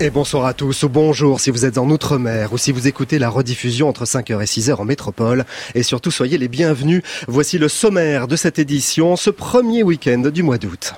[0.00, 3.20] Et bonsoir à tous, ou bonjour si vous êtes en Outre-mer ou si vous écoutez
[3.20, 5.44] la rediffusion entre 5h et 6h en métropole.
[5.76, 7.02] Et surtout, soyez les bienvenus.
[7.28, 10.94] Voici le sommaire de cette édition, ce premier week-end du mois d'août.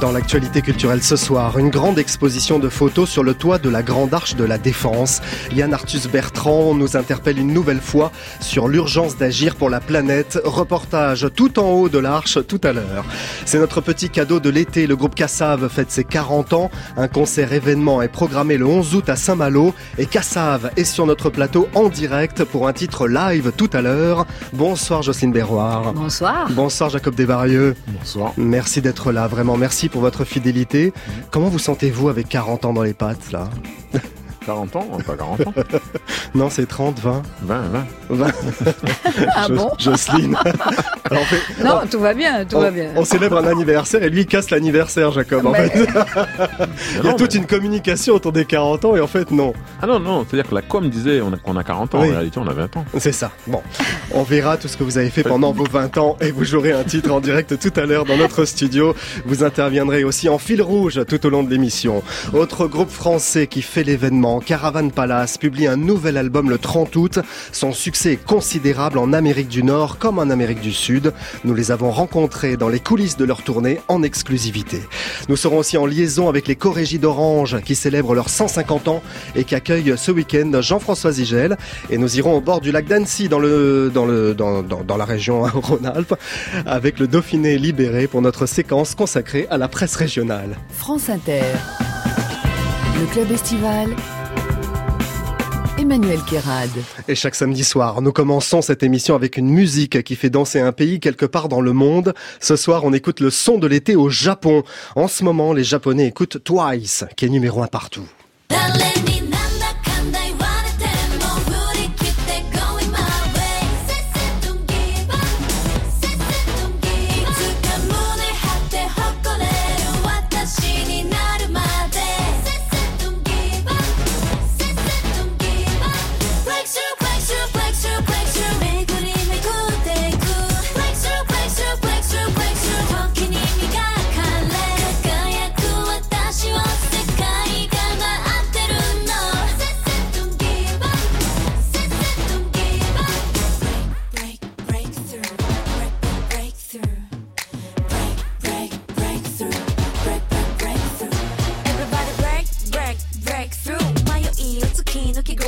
[0.00, 3.82] Dans l'actualité culturelle ce soir, une grande exposition de photos sur le toit de la
[3.82, 5.20] Grande Arche de la Défense.
[5.52, 10.40] Yann Arthus Bertrand nous interpelle une nouvelle fois sur l'urgence d'agir pour la planète.
[10.42, 13.04] Reportage tout en haut de l'arche tout à l'heure.
[13.44, 14.86] C'est notre petit cadeau de l'été.
[14.86, 16.70] Le groupe Cassave fête ses 40 ans.
[16.96, 21.28] Un concert événement est programmé le 11 août à Saint-Malo et Cassave est sur notre
[21.28, 24.24] plateau en direct pour un titre live tout à l'heure.
[24.54, 25.92] Bonsoir Jocelyne Berroir.
[25.92, 26.48] Bonsoir.
[26.52, 27.76] Bonsoir Jacob Desvarieux.
[27.86, 28.32] Bonsoir.
[28.38, 30.92] Merci d'être là, vraiment merci pour votre fidélité.
[31.30, 33.48] Comment vous sentez-vous avec 40 ans dans les pattes là?
[34.46, 35.54] 40 ans Pas 40 ans.
[36.34, 37.84] Non, c'est 30, 20, 20, 20.
[38.10, 38.30] 20.
[39.34, 40.36] Ah Jo- bon Jocelyne.
[41.10, 42.90] Fait- Non, tout va bien, tout on- va bien.
[42.94, 45.44] on célèbre un anniversaire et lui il casse l'anniversaire, Jacob.
[45.46, 49.00] En fait, il y a Non, toute mais- une communication autour des 40 ans et
[49.00, 49.52] en fait non.
[49.82, 52.08] Ah non, non, c'est-à-dire que la com disait qu'on a 40 ans, Oui.
[52.10, 52.84] en réalité on a 20 ans.
[52.98, 53.32] C'est ça.
[53.48, 53.60] Bon,
[54.14, 56.72] on verra tout ce que vous avez fait pendant vos 20 ans et vous jouerez
[56.72, 58.94] un titre en direct tout à l'heure dans notre studio.
[59.26, 62.04] Vous interviendrez aussi en fil rouge tout au long de l'émission.
[62.34, 67.18] Autre groupe français qui fait l'événement, Caravan Palace, publie un nouvel album le 30 août.
[67.50, 71.12] Son succès est considérable en Amérique du Nord comme en Amérique du Sud.
[71.44, 74.82] Nous les avons rencontrés dans les coulisses de leur tournée en exclusivité.
[75.28, 79.02] Nous serons aussi en liaison avec les Corégies d'Orange qui célèbrent leurs 150 ans
[79.34, 81.56] et qui accueillent ce week-end Jean-François Zigel.
[81.90, 86.14] Et nous irons au bord du lac d'Annecy dans, le, dans, la région Rhône-Alpes
[86.66, 90.56] avec le Dauphiné libéré pour notre séquence consacrée à la presse régionale.
[90.70, 91.42] France Inter.
[93.00, 93.88] Le club estival.
[95.80, 96.68] Emmanuel Kérad.
[97.08, 100.72] Et chaque samedi soir, nous commençons cette émission avec une musique qui fait danser un
[100.72, 102.12] pays quelque part dans le monde.
[102.38, 104.62] Ce soir, on écoute le son de l'été au Japon.
[104.94, 108.06] En ce moment, les Japonais écoutent Twice, qui est numéro un partout.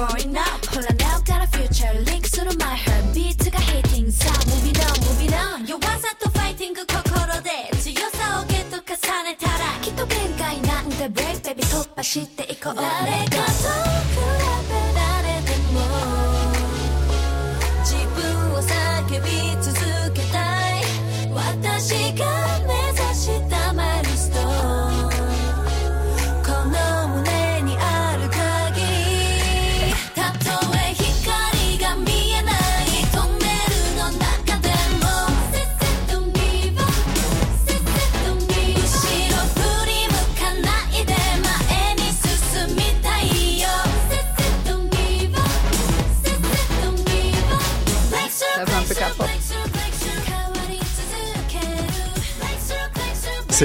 [0.02, 0.61] Growing up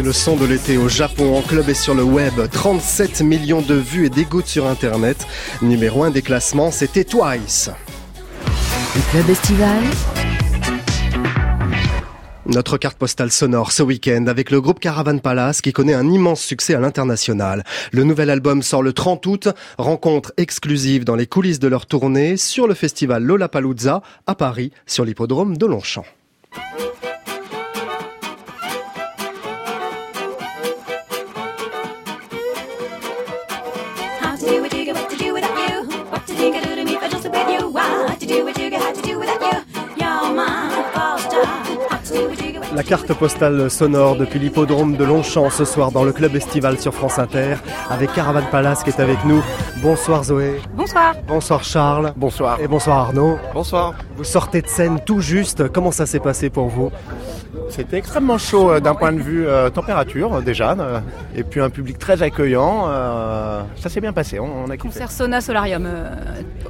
[0.07, 2.31] le son de l'été au Japon, en club et sur le web.
[2.49, 5.27] 37 millions de vues et d'écoutes sur Internet.
[5.61, 7.69] Numéro 1 des classements, c'était Twice.
[8.95, 9.83] Le club estival.
[12.45, 16.39] Notre carte postale sonore ce week-end avec le groupe Caravan Palace qui connaît un immense
[16.39, 17.65] succès à l'international.
[17.91, 22.37] Le nouvel album sort le 30 août, rencontre exclusive dans les coulisses de leur tournée
[22.37, 26.05] sur le festival Lollapalooza à Paris sur l'hippodrome de Longchamp.
[42.75, 46.93] La carte postale sonore depuis l'hippodrome de Longchamp ce soir dans le club estival sur
[46.93, 47.55] France Inter
[47.89, 49.41] avec Caravan Palace qui est avec nous.
[49.81, 50.61] Bonsoir Zoé.
[50.75, 51.15] Bonsoir.
[51.27, 52.13] Bonsoir Charles.
[52.15, 52.61] Bonsoir.
[52.61, 53.39] Et bonsoir Arnaud.
[53.53, 53.95] Bonsoir.
[54.15, 55.69] Vous sortez de scène tout juste.
[55.69, 56.91] Comment ça s'est passé pour vous?
[57.69, 60.75] C'était extrêmement chaud euh, d'un point de vue euh, température euh, déjà,
[61.35, 62.87] et puis un public très accueillant.
[63.75, 64.87] ça s'est bien passé, on, a kiffé.
[64.87, 65.87] Concert sauna solarium,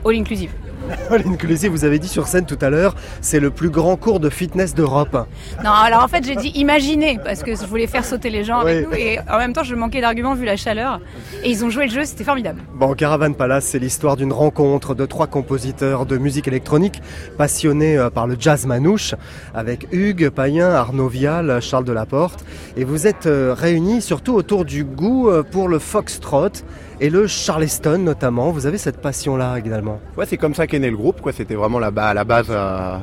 [0.05, 0.51] all inclusive.
[1.09, 4.19] All inclusive, vous avez dit sur scène tout à l'heure, c'est le plus grand cours
[4.19, 5.27] de fitness d'Europe.
[5.63, 8.59] Non, alors en fait, j'ai dit imaginer parce que je voulais faire sauter les gens
[8.59, 8.85] avec Oui.
[8.91, 10.99] nous et en même temps, je manquais d'arguments vu la chaleur.
[11.43, 12.61] Et ils ont joué le jeu, c'était formidable.
[12.75, 17.01] Bon, Caravan Palace, c'est l'histoire d'une rencontre de trois compositeurs de musique électronique
[17.37, 19.15] passionnés euh, par le jazz manouche,
[19.53, 22.45] avec Hugues Payen, Arnaud Vial, Charles Delaporte.
[22.75, 26.49] Et vous êtes euh, réunis surtout autour du goût euh, pour le foxtrot
[26.99, 28.51] et le charleston notamment.
[28.51, 29.99] Vous avez cette passion-là également.
[30.17, 31.21] Ouais, c'est comme ça qu'est né le groupe.
[31.21, 31.31] Quoi.
[31.31, 32.97] C'était vraiment là à la base, euh,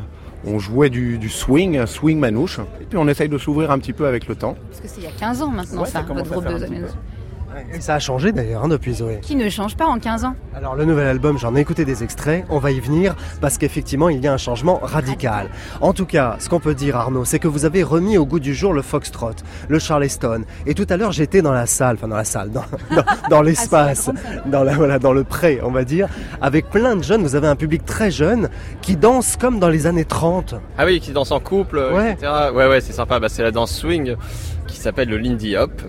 [0.47, 2.61] on jouait du, du swing, swing manouche.
[2.81, 4.57] Et puis on essaye de s'ouvrir un petit peu avec le temps.
[4.71, 6.67] Parce que c'est il y a 15 ans maintenant, Ouais, ça, votre groupe de.
[7.75, 9.19] Et ça a changé d'ailleurs hein, depuis Zoé.
[9.23, 12.03] Qui ne change pas en 15 ans Alors le nouvel album, j'en ai écouté des
[12.03, 15.49] extraits, on va y venir parce qu'effectivement il y a un changement radical.
[15.81, 18.41] En tout cas, ce qu'on peut dire Arnaud, c'est que vous avez remis au goût
[18.41, 19.31] du jour le foxtrot,
[19.69, 20.45] le charleston.
[20.67, 22.65] Et tout à l'heure j'étais dans la salle, enfin dans la salle, dans,
[22.95, 24.11] dans, dans l'espace,
[24.47, 26.09] dans, la, voilà, dans le pré on va dire,
[26.41, 28.49] avec plein de jeunes, vous avez un public très jeune
[28.83, 30.55] qui danse comme dans les années 30.
[30.79, 32.13] Ah oui, qui danse en couple, Ouais.
[32.13, 32.31] etc.
[32.55, 33.19] Ouais, ouais, c'est sympa.
[33.21, 34.17] Bah, c'est la danse swing
[34.85, 35.83] s'appelle le Lindy Hop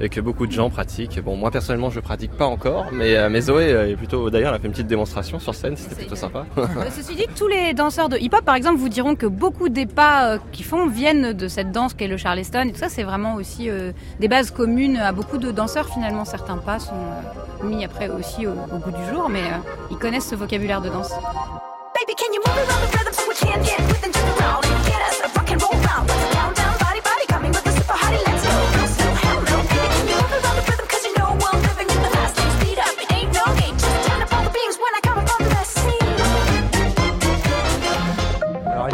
[0.00, 1.20] et que beaucoup de gens pratiquent.
[1.20, 4.30] Bon, moi personnellement, je pratique pas encore, mais, euh, mais Zoé euh, est plutôt.
[4.30, 5.76] D'ailleurs, elle a fait une petite démonstration sur scène.
[5.76, 6.46] C'était plutôt sympa.
[6.96, 10.34] Ceci dit, tous les danseurs de hip-hop, par exemple, vous diront que beaucoup des pas
[10.34, 12.68] euh, qu'ils font viennent de cette danse qu'est le charleston.
[12.68, 15.88] Et tout ça, c'est vraiment aussi euh, des bases communes à beaucoup de danseurs.
[15.88, 19.56] Finalement, certains pas sont euh, mis après aussi au, au goût du jour, mais euh,
[19.90, 21.10] ils connaissent ce vocabulaire de danse.
[21.10, 24.39] Baby, can you move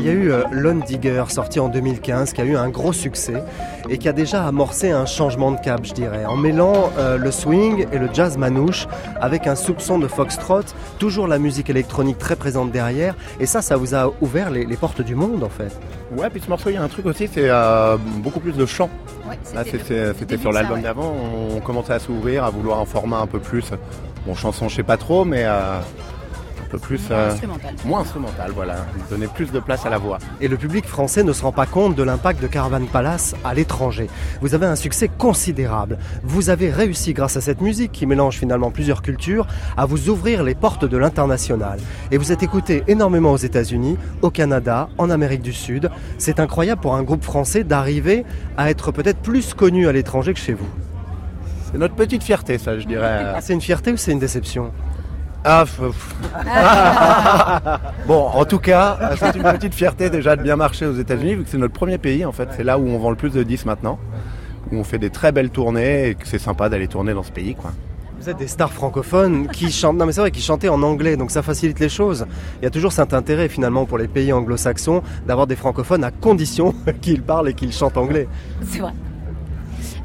[0.06, 3.42] y a eu euh, Lone Digger sorti en 2015 qui a eu un gros succès
[3.88, 7.30] et qui a déjà amorcé un changement de cap je dirais en mêlant euh, le
[7.30, 8.86] swing et le jazz manouche
[9.20, 10.62] avec un soupçon de foxtrot,
[10.98, 14.76] toujours la musique électronique très présente derrière et ça ça vous a ouvert les, les
[14.76, 15.72] portes du monde en fait.
[16.16, 18.64] Ouais, puis ce morceau, il y a un truc aussi, c'est euh, beaucoup plus de
[18.64, 18.88] chant.
[19.28, 20.82] Ouais, Là, c'était sur l'album ouais.
[20.82, 21.12] d'avant,
[21.56, 23.64] on commençait à s'ouvrir, à vouloir un format un peu plus.
[24.24, 25.78] Bon, chanson, je sais pas trop, mais euh,
[26.66, 27.08] un peu plus.
[27.08, 27.74] Moins euh, instrumental.
[27.84, 28.76] moins instrumental, voilà.
[29.10, 30.18] Donner plus de place à la voix.
[30.40, 33.54] Et le public français ne se rend pas compte de l'impact de Caravan Palace à
[33.54, 34.08] l'étranger.
[34.40, 35.98] Vous avez un succès considérable.
[36.22, 39.46] Vous avez réussi, grâce à cette musique qui mélange finalement plusieurs cultures,
[39.76, 41.78] à vous ouvrir les portes de l'international.
[42.10, 45.90] Et vous êtes écouté énormément aux États-Unis, au Canada, en Amérique du Sud.
[46.18, 48.24] C'est incroyable pour un groupe français d'arriver
[48.56, 50.68] à être peut-être plus connu à l'étranger que chez vous.
[51.70, 53.22] C'est notre petite fierté, ça, je dirais.
[53.34, 54.70] Ah, C'est une fierté ou c'est une déception?
[55.44, 55.64] Ah,
[58.06, 61.44] bon, en tout cas, c'est une petite fierté déjà de bien marcher aux États-Unis, vu
[61.44, 62.48] que c'est notre premier pays en fait.
[62.56, 63.98] C'est là où on vend le plus de disques maintenant,
[64.72, 67.32] où on fait des très belles tournées et que c'est sympa d'aller tourner dans ce
[67.32, 67.72] pays, quoi.
[68.18, 71.16] Vous êtes des stars francophones qui chantent, non mais c'est vrai, qui chantaient en anglais,
[71.16, 72.26] donc ça facilite les choses.
[72.60, 76.10] Il y a toujours cet intérêt finalement pour les pays anglo-saxons d'avoir des francophones à
[76.10, 78.26] condition qu'ils parlent et qu'ils chantent anglais.
[78.64, 78.92] C'est vrai.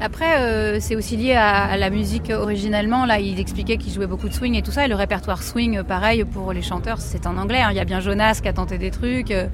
[0.02, 3.06] Après, euh, c'est aussi lié à, la musique originellement.
[3.06, 4.84] Là, il expliquait qu'il jouait beaucoup de swing et tout ça.
[4.84, 7.60] Et le répertoire swing, pareil, pour les chanteurs, c'est en anglais.
[7.60, 7.68] hein.
[7.70, 9.46] Il y a bien Jonas qui a tenté des trucs, euh,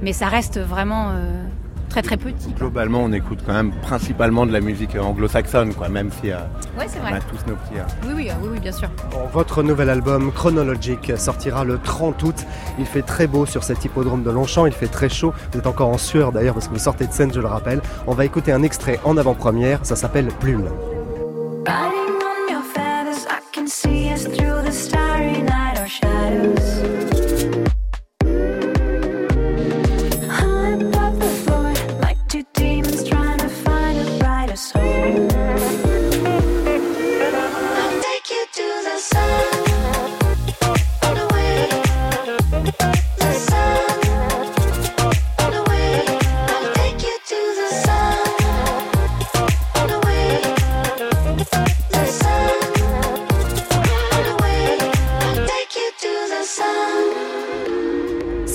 [0.00, 1.42] mais ça reste vraiment euh,
[1.88, 2.52] très très petit.
[2.52, 6.36] Globalement, on écoute quand même principalement de la musique anglo-saxonne, quoi, même si euh,
[6.78, 7.12] Ouais, on vrai.
[7.14, 7.78] a tous nos petits.
[7.78, 8.88] euh, Oui, oui, euh, oui, oui, bien sûr.
[9.10, 12.46] Bon, votre nouvel album Chronologic sortira le 30 août.
[12.78, 15.32] Il fait très beau sur cet hippodrome de Longchamp, il fait très chaud.
[15.52, 17.80] Vous êtes encore en sueur d'ailleurs parce que vous sortez de scène, je le rappelle.
[18.06, 20.64] On va écouter un extrait en avant-première, ça s'appelle Plume.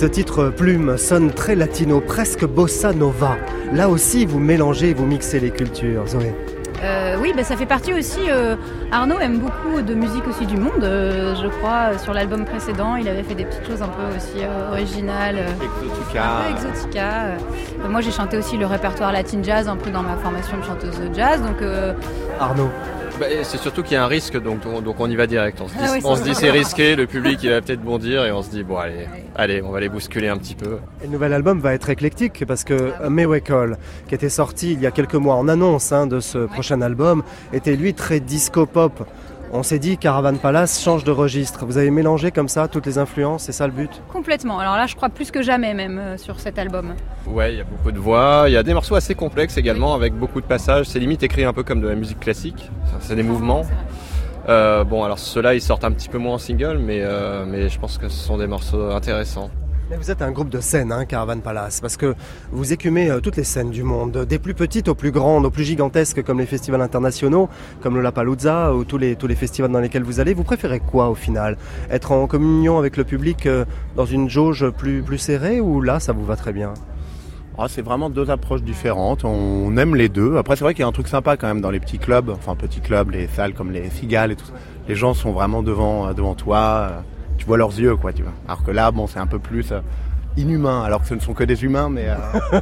[0.03, 3.37] Ce titre Plume sonne très latino, presque bossa nova.
[3.71, 6.35] Là aussi, vous mélangez, vous mixez les cultures, Zoé.
[6.83, 8.19] Euh, oui, bah, ça fait partie aussi.
[8.29, 8.57] euh,
[8.91, 11.97] Arnaud aime beaucoup de musique aussi du monde, euh, je crois.
[11.99, 15.37] Sur l'album précédent, il avait fait des petites choses un peu aussi euh, originales.
[15.61, 16.23] Exotica.
[16.25, 17.09] un peu exotica.
[17.23, 17.87] euh.
[17.87, 20.99] Moi, j'ai chanté aussi le répertoire latin jazz un peu dans ma formation de chanteuse
[20.99, 21.41] de jazz.
[21.41, 21.93] Donc, euh,
[22.41, 22.69] Arnaud.
[23.19, 25.59] Bah, c'est surtout qu'il y a un risque, donc, on y va direct.
[25.61, 27.61] On se dit, Ah oui, on c'est se dit c'est risqué, le public il va
[27.61, 30.55] peut-être bondir et on se dit bon allez, allez, on va les bousculer un petit
[30.55, 30.77] peu.
[31.01, 33.77] Et le nouvel album va être éclectique parce que Miracle,
[34.07, 37.23] qui était sorti il y a quelques mois en annonce hein, de ce prochain album,
[37.53, 39.07] était lui très disco pop.
[39.55, 41.67] On s'est dit Caravan Palace change de registre.
[41.67, 44.01] Vous avez mélangé comme ça toutes les influences, c'est ça le but?
[44.11, 44.57] Complètement.
[44.57, 46.95] Alors là, je crois plus que jamais même euh, sur cet album.
[47.27, 49.93] Ouais, il y a beaucoup de voix, il y a des morceaux assez complexes également
[49.93, 50.87] avec beaucoup de passages.
[50.87, 52.67] C'est limite écrit un peu comme de la musique classique.
[52.99, 53.61] C'est des mouvements.
[54.49, 57.69] Euh, bon, alors ceux-là, ils sortent un petit peu moins en single, mais, euh, mais
[57.69, 59.51] je pense que ce sont des morceaux intéressants.
[59.97, 62.15] Vous êtes un groupe de scènes, hein, Caravan Palace, parce que
[62.51, 65.51] vous écumez euh, toutes les scènes du monde, des plus petites aux plus grandes, aux
[65.51, 67.49] plus gigantesques comme les festivals internationaux,
[67.81, 70.33] comme le Lapalooza ou tous les, festivals dans lesquels vous allez.
[70.33, 71.57] Vous préférez quoi au final?
[71.91, 75.99] Être en communion avec le public euh, dans une jauge plus, plus serrée ou là
[75.99, 76.73] ça vous va très bien?
[77.57, 79.23] Ah, c'est vraiment deux approches différentes.
[79.25, 80.37] On aime les deux.
[80.37, 82.29] Après, c'est vrai qu'il y a un truc sympa quand même dans les petits clubs,
[82.31, 84.51] enfin petits clubs, les salles comme les Cigales et tout.
[84.87, 87.03] Les gens sont vraiment devant, euh, devant toi.
[87.43, 88.31] Euh, Tu vois leurs yeux, quoi, tu vois.
[88.47, 89.73] Alors que là, bon, c'est un peu plus
[90.37, 92.59] euh, inhumain, alors que ce ne sont que des humains, mais euh,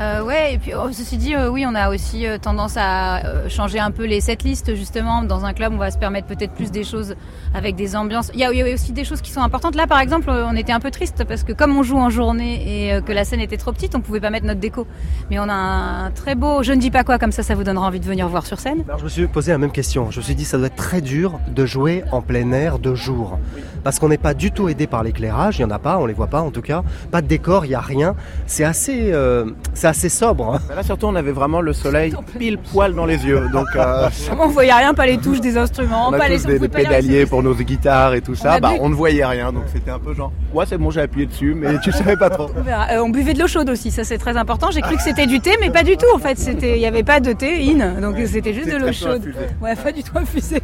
[0.00, 3.18] Euh, ouais, et puis oh, ceci dit, euh, oui, on a aussi euh, tendance à
[3.18, 5.22] euh, changer un peu les setlists justement.
[5.22, 7.16] Dans un club, on va se permettre peut-être plus des choses
[7.52, 8.30] avec des ambiances.
[8.32, 9.74] Il y, a, il y a aussi des choses qui sont importantes.
[9.74, 12.86] Là, par exemple, on était un peu triste parce que comme on joue en journée
[12.86, 14.86] et euh, que la scène était trop petite, on pouvait pas mettre notre déco.
[15.30, 17.64] Mais on a un très beau, je ne dis pas quoi, comme ça, ça vous
[17.64, 18.84] donnera envie de venir voir sur scène.
[18.88, 20.10] Alors je me suis posé la même question.
[20.10, 22.94] Je me suis dit ça doit être très dur de jouer en plein air de
[22.94, 23.38] jour.
[23.84, 26.06] Parce qu'on n'est pas du tout aidé par l'éclairage, il n'y en a pas, on
[26.06, 26.82] les voit pas en tout cas.
[27.10, 28.14] Pas de décor, il n'y a rien.
[28.46, 30.54] C'est assez, euh, c'est assez sobre.
[30.54, 30.60] hein.
[30.68, 33.48] mais là surtout, on avait vraiment le soleil pile poil dans les yeux.
[33.52, 36.46] Donc, euh, On voyait rien, pas les touches des instruments, on a pas les tous
[36.46, 38.54] on des, les pédaliers pour nos guitares et tout ça.
[38.54, 40.90] a Bah, bu- on ne voyait rien, donc c'était un peu genre, ouais, c'est bon,
[40.90, 42.50] j'ai appuyé dessus, mais tu savais pas trop.
[42.56, 42.68] On.
[42.68, 44.70] Euh, on buvait de l'eau chaude aussi, ça c'est très important.
[44.70, 46.38] J'ai cru que c'était du thé, mais pas du tout en fait.
[46.38, 49.22] C'était, il n'y avait pas de thé in, donc c'était juste de l'eau chaude.
[49.62, 50.60] Ouais, pas du tout infusé.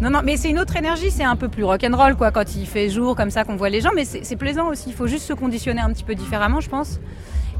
[0.00, 2.66] Non, non, mais c'est une autre énergie, c'est un peu plus rock'n'roll quoi, quand il
[2.66, 4.84] fait jour comme ça qu'on voit les gens, mais c'est plaisant aussi.
[4.88, 7.00] Il faut juste se conditionner un petit peu différemment, je pense.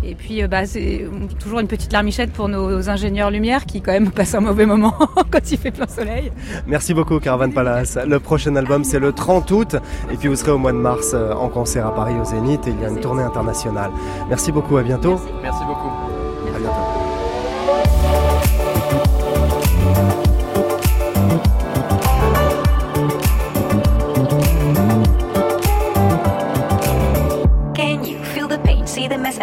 [0.02, 1.06] Et puis, euh, bah, c'est
[1.38, 4.94] toujours une petite larmichette pour nos ingénieurs lumière qui quand même passent un mauvais moment
[5.30, 6.32] quand il fait plein soleil.
[6.66, 7.98] Merci beaucoup Caravan Palace.
[8.06, 9.76] Le prochain album c'est le 30 août
[10.10, 12.66] et puis vous serez au mois de mars euh, en concert à Paris au Zénith
[12.66, 13.90] et il y a une tournée internationale.
[14.28, 15.20] Merci beaucoup, à bientôt.
[15.42, 16.19] Merci beaucoup.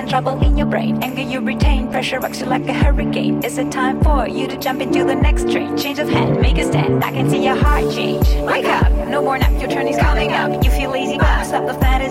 [0.10, 1.04] Trouble in your brain.
[1.04, 3.44] Anger you retain, pressure rocks you like a hurricane.
[3.44, 5.78] Is it time for you to jump into the next train?
[5.78, 7.04] Change of hand, make a stand.
[7.04, 8.26] I can see your heart change.
[8.48, 10.64] Wake up, no more nap, your turn is coming up.
[10.64, 12.07] You feel lazy, but stop the fantasies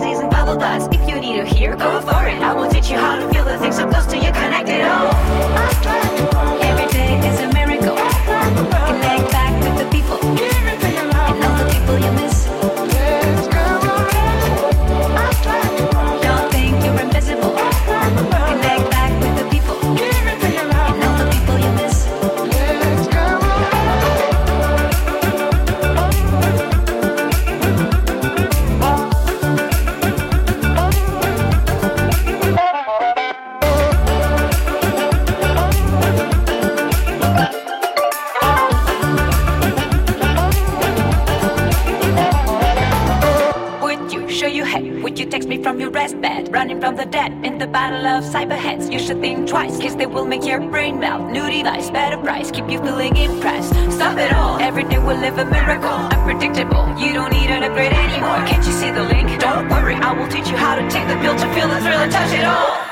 [52.51, 53.73] keep you feeling impressed.
[53.91, 55.89] Stop it all, every day we'll live a miracle.
[55.89, 58.45] Unpredictable, you don't need an upgrade anymore.
[58.47, 59.39] Can't you see the link?
[59.39, 61.99] Don't worry, I will teach you how to take the pill to feel the thrill
[61.99, 62.86] and touch it all.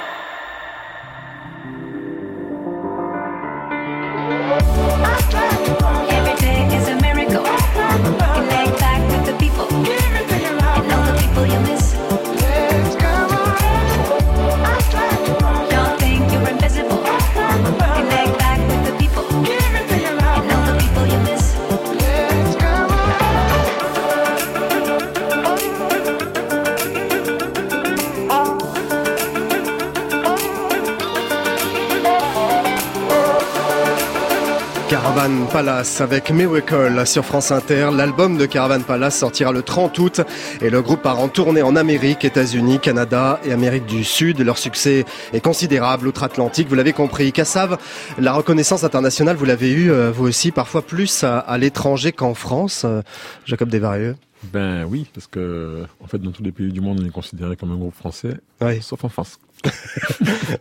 [34.89, 37.89] Caravan Palace avec Miracle sur France Inter.
[37.95, 40.21] L'album de Caravan Palace sortira le 30 août
[40.61, 44.39] et le groupe part en tournée en Amérique, États-Unis, Canada et Amérique du Sud.
[44.41, 47.31] Leur succès est considérable outre-Atlantique, vous l'avez compris.
[47.31, 47.77] Cassav,
[48.19, 52.35] la reconnaissance internationale, vous l'avez eu euh, vous aussi parfois plus à, à l'étranger qu'en
[52.35, 52.83] France.
[52.85, 53.01] Euh,
[53.45, 54.15] Jacob Desvarieux.
[54.53, 57.55] Ben oui, parce que en fait, dans tous les pays du monde, on est considéré
[57.55, 58.81] comme un groupe français, Oui.
[58.81, 59.39] sauf en France.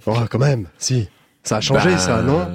[0.06, 1.08] Oh, quand même, si.
[1.42, 2.46] Ça a changé Ben, ça, non?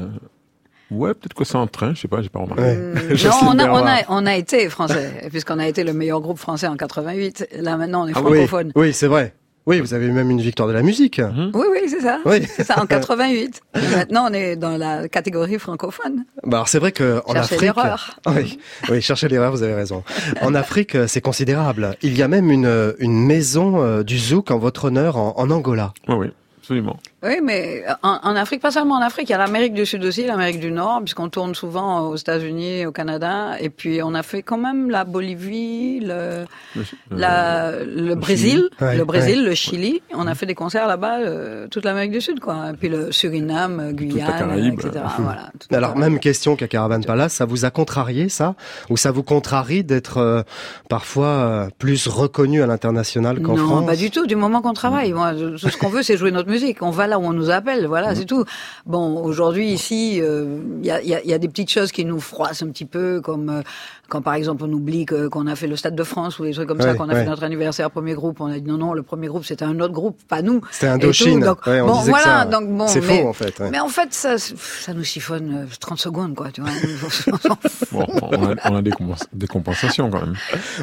[0.92, 2.62] Ouais, peut-être que c'est en train, je sais pas, j'ai pas remarqué.
[2.64, 2.78] Ouais.
[3.26, 6.40] Non, on a, on, a, on a été français, puisqu'on a été le meilleur groupe
[6.40, 7.48] français en 88.
[7.60, 8.72] Là, maintenant, on est Ah francophone.
[8.76, 9.34] oui c'est vrai.
[9.66, 11.22] Oui, vous avez eu même une victoire de la musique.
[11.54, 12.20] Oui, oui, c'est ça.
[12.26, 12.42] Oui.
[12.48, 13.62] C'est ça, en 88.
[13.76, 16.24] Et maintenant, on est dans la catégorie francophone.
[16.44, 18.20] Bah alors c'est vrai que en Cherchez Afrique, l'erreur.
[18.28, 18.58] oui,
[18.90, 20.04] oui, cherchez l'erreur, vous avez raison.
[20.42, 21.96] En Afrique, euh, c'est considérable.
[22.02, 25.36] Il y a même une euh, une maison euh, du zouk en votre honneur en,
[25.38, 25.94] en Angola.
[26.08, 26.28] Oui, oui,
[26.62, 26.98] absolument.
[27.22, 30.04] Oui, mais en, en Afrique, pas seulement en Afrique, il y a l'Amérique du Sud
[30.06, 34.24] aussi, l'Amérique du Nord, puisqu'on tourne souvent aux États-Unis, au Canada, et puis on a
[34.24, 36.46] fait quand même la Bolivie, le,
[36.76, 40.02] Le- la, le Brésil, Ouais, le Brésil, le Chili.
[40.14, 42.70] On a fait des concerts là-bas, euh, toute l'Amérique du Sud, quoi.
[42.72, 45.04] Et puis le Suriname, euh, Guyane, etc.
[45.20, 48.56] Voilà, Alors même question qu'à Caravan Palace, ça vous a contrarié ça?
[48.90, 50.44] Ou ça vous contrarie d'être euh,
[50.90, 53.86] parfois euh, plus reconnu à l'international qu'en non, France?
[53.86, 54.26] pas du tout.
[54.26, 56.82] Du moment qu'on travaille, moi, tout ce qu'on veut, c'est jouer notre musique.
[56.82, 58.46] On va là où on nous appelle, voilà, c'est tout.
[58.86, 62.06] Bon, aujourd'hui ici, euh, il y, a, y a- y a des petites choses qui
[62.06, 63.62] nous froissent un petit peu, comme euh,
[64.10, 66.52] quand par exemple on oublie que- qu'on a fait le Stade de France ou des
[66.54, 67.24] trucs comme ça, qu'on a ouais.
[67.24, 68.42] fait notre anniversaire premier groupe.
[68.42, 70.62] On a dit non, non, le premier groupe c'était un autre groupe, pas nous.
[70.72, 71.40] C'était Et Indochine.
[71.40, 73.34] tout, donc, Ouais, on bon, disait que voilà, ça- donc bon, c'est mais, faux en
[73.34, 73.60] fait.
[73.60, 73.70] ouais.
[73.72, 76.72] mais en fait, ça, ça nous chiffonne euh, 30 secondes, quoi, tu vois.
[77.92, 80.36] Bon, on a, on a des, compens- des compensations quand même.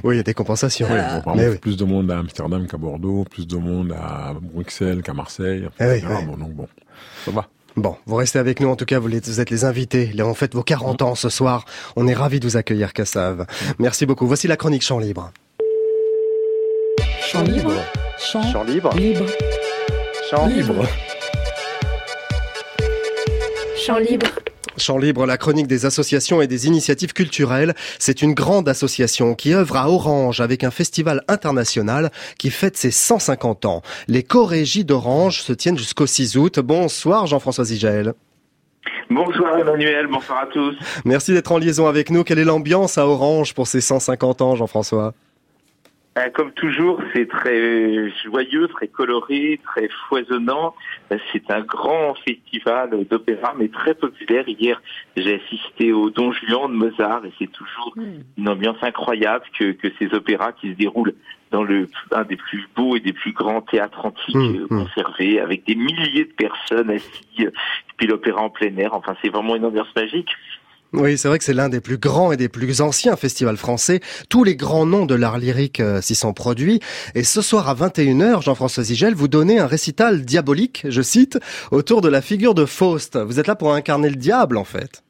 [0.04, 0.86] Oui, il y a des compensations.
[0.90, 1.58] Oui, bon, par Mais exemple, oui.
[1.60, 5.68] plus de monde à Amsterdam qu'à Bordeaux, plus de monde à Bruxelles qu'à Marseille.
[5.80, 6.02] Eh oui.
[6.26, 6.66] Bon, donc bon,
[7.24, 7.46] ça va.
[7.76, 8.68] Bon, vous restez avec nous.
[8.68, 10.10] En tout cas, vous, les- vous êtes les invités.
[10.14, 11.64] Là, on fête vos 40 ans ce soir.
[11.94, 13.46] On est ravis de vous accueillir, Cassav.
[13.78, 14.26] Merci beaucoup.
[14.26, 15.30] Voici la chronique Chant Libre.
[17.20, 17.72] Chant libre.
[18.18, 18.94] Chant Chant Libre.
[18.96, 19.26] libre.
[20.30, 20.86] Chant Libre.
[23.86, 24.26] Chant libre.
[24.78, 27.72] Chant Libre, la chronique des associations et des initiatives culturelles.
[28.00, 32.90] C'est une grande association qui œuvre à Orange avec un festival international qui fête ses
[32.90, 33.82] 150 ans.
[34.08, 36.58] Les chorégies d'Orange se tiennent jusqu'au 6 août.
[36.58, 38.14] Bonsoir Jean-François Zigel.
[39.08, 40.74] Bonsoir Emmanuel, bonsoir à tous.
[41.04, 42.24] Merci d'être en liaison avec nous.
[42.24, 45.14] Quelle est l'ambiance à Orange pour ces 150 ans, Jean-François?
[46.34, 50.74] Comme toujours, c'est très joyeux, très coloré, très foisonnant.
[51.12, 54.48] Euh, C'est un grand festival d'opéra, mais très populaire.
[54.48, 54.80] Hier,
[55.16, 57.94] j'ai assisté au Don Juan de Mozart et c'est toujours
[58.38, 61.14] une ambiance incroyable que, que ces opéras qui se déroulent
[61.50, 64.84] dans le un des plus beaux et des plus grands théâtres antiques Mmh, euh, mmh.
[64.84, 67.52] conservés, avec des milliers de personnes assises,
[67.96, 68.94] puis l'opéra en plein air.
[68.94, 70.30] Enfin, c'est vraiment une ambiance magique.
[70.92, 74.00] Oui, c'est vrai que c'est l'un des plus grands et des plus anciens festivals français.
[74.28, 76.80] Tous les grands noms de l'art lyrique euh, s'y sont produits.
[77.14, 81.38] Et ce soir à 21h, Jean-François Zigel, vous donnez un récital diabolique, je cite,
[81.70, 83.18] autour de la figure de Faust.
[83.18, 85.02] Vous êtes là pour incarner le diable, en fait.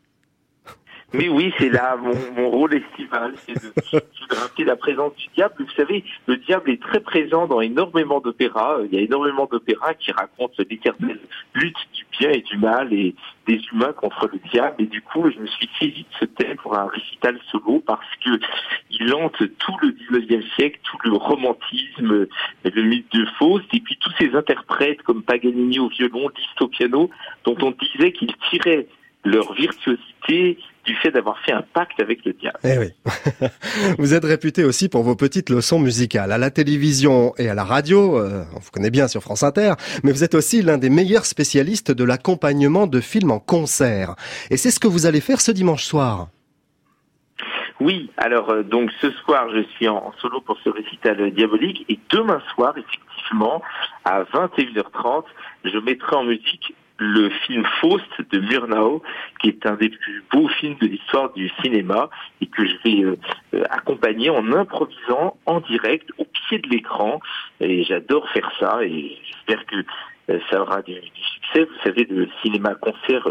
[1.17, 5.27] Mais oui, c'est là mon, mon rôle estival, c'est de, de rappeler la présence du
[5.35, 5.55] diable.
[5.59, 8.79] Vous savez, le diable est très présent dans énormément d'opéras.
[8.85, 11.21] Il y a énormément d'opéras qui racontent l'éternelle
[11.55, 13.15] lutte du bien et du mal et
[13.47, 14.77] des humains contre le diable.
[14.81, 18.07] Et du coup, je me suis saisi de ce thème pour un récital solo parce
[18.25, 18.39] que
[18.91, 22.27] il hante tout le 19e siècle, tout le romantisme,
[22.65, 26.69] le mythe de Faust, et puis tous ces interprètes comme Paganini au violon, Liszt au
[26.69, 27.11] piano,
[27.45, 28.87] dont on disait qu'ils tiraient
[29.25, 32.59] leur virtuosité du fait d'avoir fait un pacte avec le diable.
[32.65, 32.93] Eh oui.
[33.99, 37.65] vous êtes réputé aussi pour vos petites leçons musicales à la télévision et à la
[37.65, 38.19] radio.
[38.19, 41.27] euh, on vous connaît bien sur France Inter, mais vous êtes aussi l'un des meilleurs
[41.27, 44.15] spécialistes de l'accompagnement de films en concert.
[44.51, 46.29] Et c'est ce que vous allez faire ce dimanche soir.
[47.81, 51.31] Oui, alors euh, donc ce soir je suis en, en solo pour ce récital euh,
[51.31, 53.61] diabolique et demain soir effectivement
[54.05, 55.25] à 21h30
[55.65, 59.03] je mettrai en musique le film Faust de Murnau
[59.41, 63.05] qui est un des plus beaux films de l'histoire du cinéma et que je vais
[63.05, 63.17] euh,
[63.55, 67.21] euh, accompagner en improvisant en direct au pied de l'écran.
[67.61, 69.77] Et j'adore faire ça et j'espère que
[70.51, 71.65] ça aura du, du succès.
[71.65, 73.29] Vous savez, le cinéma concert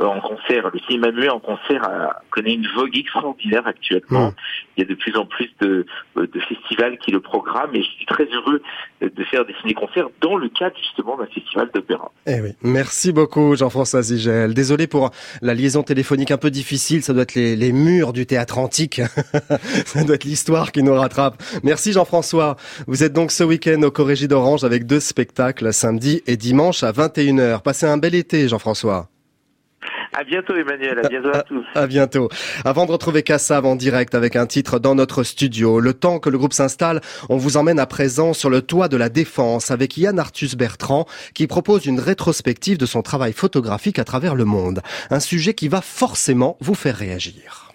[0.00, 4.28] euh, en concert, le cinéma muet en concert a, connaît une vogue extraordinaire actuellement.
[4.28, 4.34] Mmh.
[4.76, 7.82] Il y a de plus en plus de, euh, de festivals qui le programment et
[7.82, 8.62] je suis très heureux
[9.02, 12.12] euh, de faire des ciné-concerts dans le cadre justement d'un festival d'opéra.
[12.26, 12.50] Eh oui.
[12.62, 14.54] Merci beaucoup, Jean-François Zigel.
[14.54, 15.10] Désolé pour
[15.42, 17.02] la liaison téléphonique un peu difficile.
[17.02, 19.00] Ça doit être les, les murs du théâtre antique.
[19.84, 21.42] ça doit être l'histoire qui nous rattrape.
[21.64, 22.56] Merci, Jean-François.
[22.86, 26.92] Vous êtes donc ce week-end au Corrégie d'Orange avec deux spectacles, samedi et dimanche à
[26.92, 27.60] 21h.
[27.60, 29.10] Passez un bel été, Jean-François.
[30.18, 31.64] À bientôt Emmanuel, à bientôt à tous.
[31.74, 32.28] À bientôt.
[32.64, 36.30] Avant de retrouver Kassav en direct avec un titre dans notre studio, le temps que
[36.30, 39.96] le groupe s'installe, on vous emmène à présent sur le toit de la Défense avec
[39.96, 44.80] Yann Arthus Bertrand qui propose une rétrospective de son travail photographique à travers le monde.
[45.10, 47.72] Un sujet qui va forcément vous faire réagir.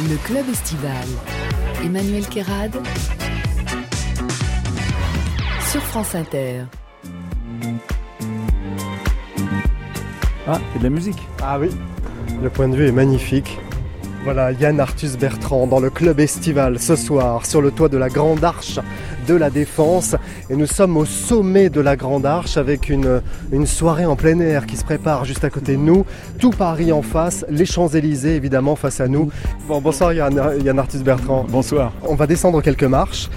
[0.00, 1.06] Le club estival.
[1.82, 2.76] Emmanuel Kérad.
[5.70, 6.64] Sur France Inter.
[10.46, 11.26] Ah, c'est de la musique.
[11.42, 11.70] Ah oui,
[12.42, 13.58] le point de vue est magnifique.
[14.24, 18.08] Voilà, Yann Arthus Bertrand dans le club estival ce soir sur le toit de la
[18.08, 18.78] Grande Arche
[19.26, 20.16] de la Défense.
[20.48, 23.20] Et nous sommes au sommet de la Grande Arche avec une,
[23.52, 26.06] une soirée en plein air qui se prépare juste à côté de nous.
[26.38, 29.30] Tout Paris en face, les Champs-Élysées évidemment face à nous.
[29.68, 31.44] Bon, bonsoir Yann, Yann Arthus Bertrand.
[31.48, 31.92] Bonsoir.
[32.02, 33.28] On va descendre quelques marches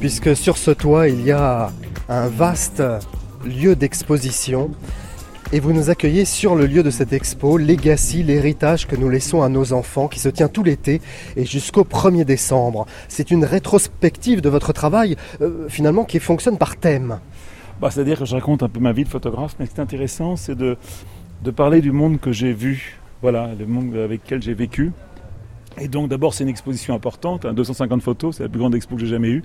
[0.00, 1.70] puisque sur ce toit il y a
[2.10, 2.82] un vaste
[3.46, 4.70] lieu d'exposition.
[5.52, 9.42] Et vous nous accueillez sur le lieu de cette expo, Legacy, l'héritage que nous laissons
[9.42, 11.00] à nos enfants, qui se tient tout l'été
[11.36, 12.86] et jusqu'au 1er décembre.
[13.06, 17.20] C'est une rétrospective de votre travail, euh, finalement, qui fonctionne par thème.
[17.80, 19.82] Bah, C'est-à-dire que je raconte un peu ma vie de photographe, mais ce qui est
[19.82, 20.76] intéressant, c'est de,
[21.44, 24.92] de parler du monde que j'ai vu, voilà, le monde avec lequel j'ai vécu.
[25.78, 28.94] Et donc d'abord c'est une exposition importante, hein, 250 photos, c'est la plus grande expo
[28.94, 29.44] que j'ai jamais eue.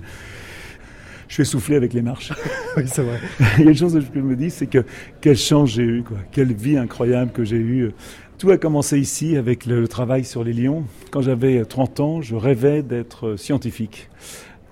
[1.32, 2.30] Je suis essoufflé avec les marches.
[2.76, 3.18] oui, c'est vrai.
[3.58, 4.84] Il y a une chose que je me dis, c'est que
[5.22, 6.18] quelle chance j'ai eu, quoi.
[6.30, 7.92] Quelle vie incroyable que j'ai eue.
[8.36, 10.84] Tout a commencé ici avec le, le travail sur les lions.
[11.10, 14.10] Quand j'avais 30 ans, je rêvais d'être scientifique.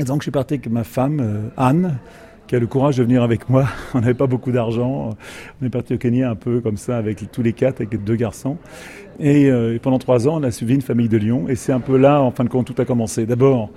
[0.01, 1.99] Et donc je suis parti avec ma femme, euh, Anne,
[2.47, 3.67] qui a le courage de venir avec moi.
[3.95, 5.17] On n'avait pas beaucoup d'argent.
[5.63, 8.17] On est parti au Kenya un peu comme ça avec tous les quatre, avec deux
[8.17, 8.59] garçons.
[9.19, 11.49] Et, euh, et pendant trois ans, on a suivi une famille de lions.
[11.49, 13.25] Et c'est un peu là, en fin de compte, tout a commencé.
[13.25, 13.71] D'abord,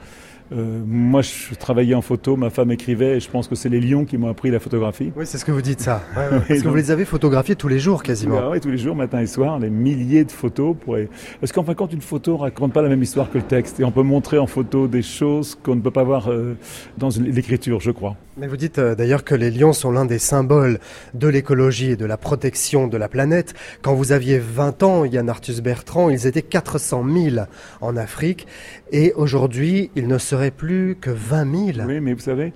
[0.56, 3.80] euh, moi, je travaillais en photo, ma femme écrivait, et je pense que c'est les
[3.80, 5.12] lions qui m'ont appris la photographie.
[5.16, 6.02] Oui, c'est ce que vous dites ça.
[6.16, 6.30] Ouais, ouais.
[6.44, 8.40] Oui, Parce que vous les avez photographiés tous les jours quasiment.
[8.42, 10.76] Ah ouais, tous les jours, matin et soir, des milliers de photos.
[10.80, 10.98] Pour...
[11.40, 13.80] Parce qu'en fin de compte, une photo raconte pas la même histoire que le texte.
[13.80, 16.56] Et on peut montrer en photo des choses qu'on ne peut pas voir euh,
[16.98, 18.16] dans l'écriture, je crois.
[18.36, 20.80] Mais vous dites euh, d'ailleurs que les lions sont l'un des symboles
[21.14, 23.54] de l'écologie et de la protection de la planète.
[23.82, 27.46] Quand vous aviez 20 ans, Yann Arthus Bertrand, ils étaient 400 000
[27.82, 28.48] en Afrique.
[28.96, 31.88] Et aujourd'hui, ils ne seraient plus que 20 000.
[31.88, 32.54] Oui, mais vous savez,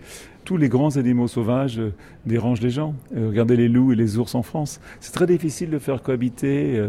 [0.47, 1.91] tous les grands animaux sauvages euh,
[2.25, 2.95] dérangent les gens.
[3.17, 4.79] Euh, regardez les loups et les ours en France.
[5.01, 6.87] C'est très difficile de faire cohabiter euh,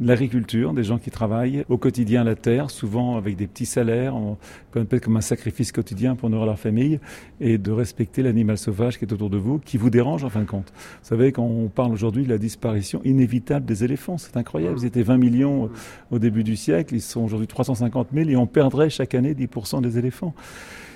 [0.00, 4.36] l'agriculture, des gens qui travaillent au quotidien la terre, souvent avec des petits salaires, on
[4.70, 7.00] peut appeler comme un sacrifice quotidien pour nourrir leur famille,
[7.40, 10.42] et de respecter l'animal sauvage qui est autour de vous, qui vous dérange en fin
[10.42, 10.72] de compte.
[11.02, 14.78] Vous savez, quand on parle aujourd'hui de la disparition inévitable des éléphants, c'est incroyable.
[14.78, 15.68] Ils étaient 20 millions
[16.12, 19.82] au début du siècle, ils sont aujourd'hui 350 000 et on perdrait chaque année 10%
[19.82, 20.32] des éléphants.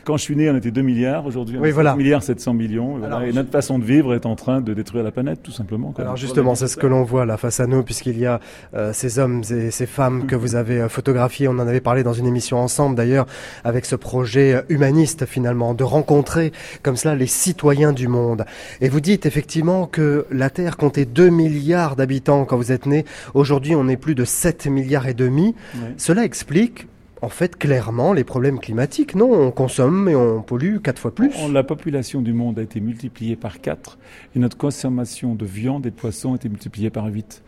[0.05, 1.27] Quand je suis né, on était 2 milliards.
[1.27, 1.91] Aujourd'hui, on Oui, est voilà.
[1.93, 2.99] 7 milliards 700 millions.
[2.99, 3.17] Voilà.
[3.17, 5.93] Alors, et notre façon de vivre est en train de détruire la planète, tout simplement.
[5.93, 6.05] quoi.
[6.05, 8.41] Alors justement, c'est ce que l'on voit là face à nous, puisqu'il y a
[8.75, 11.49] euh, ces hommes et ces femmes que vous avez euh, photographiés.
[11.49, 13.27] On en avait parlé dans une émission ensemble d'ailleurs,
[13.65, 18.45] avec ce projet euh, humaniste finalement, de rencontrer comme cela les citoyens du monde.
[18.81, 23.05] Et vous dites effectivement que la Terre comptait 2 milliards d'habitants quand vous êtes né.
[23.35, 25.55] Aujourd'hui, on est plus de 7 milliards et demi.
[25.97, 26.87] Cela explique
[27.23, 29.15] en fait clairement les problèmes climatiques.
[29.15, 31.33] Non, on consomme et on pollue quatre fois plus.
[31.53, 33.99] La population du monde a été multipliée par 4
[34.35, 37.43] et notre consommation de viande et de poissons a été multipliée par 8.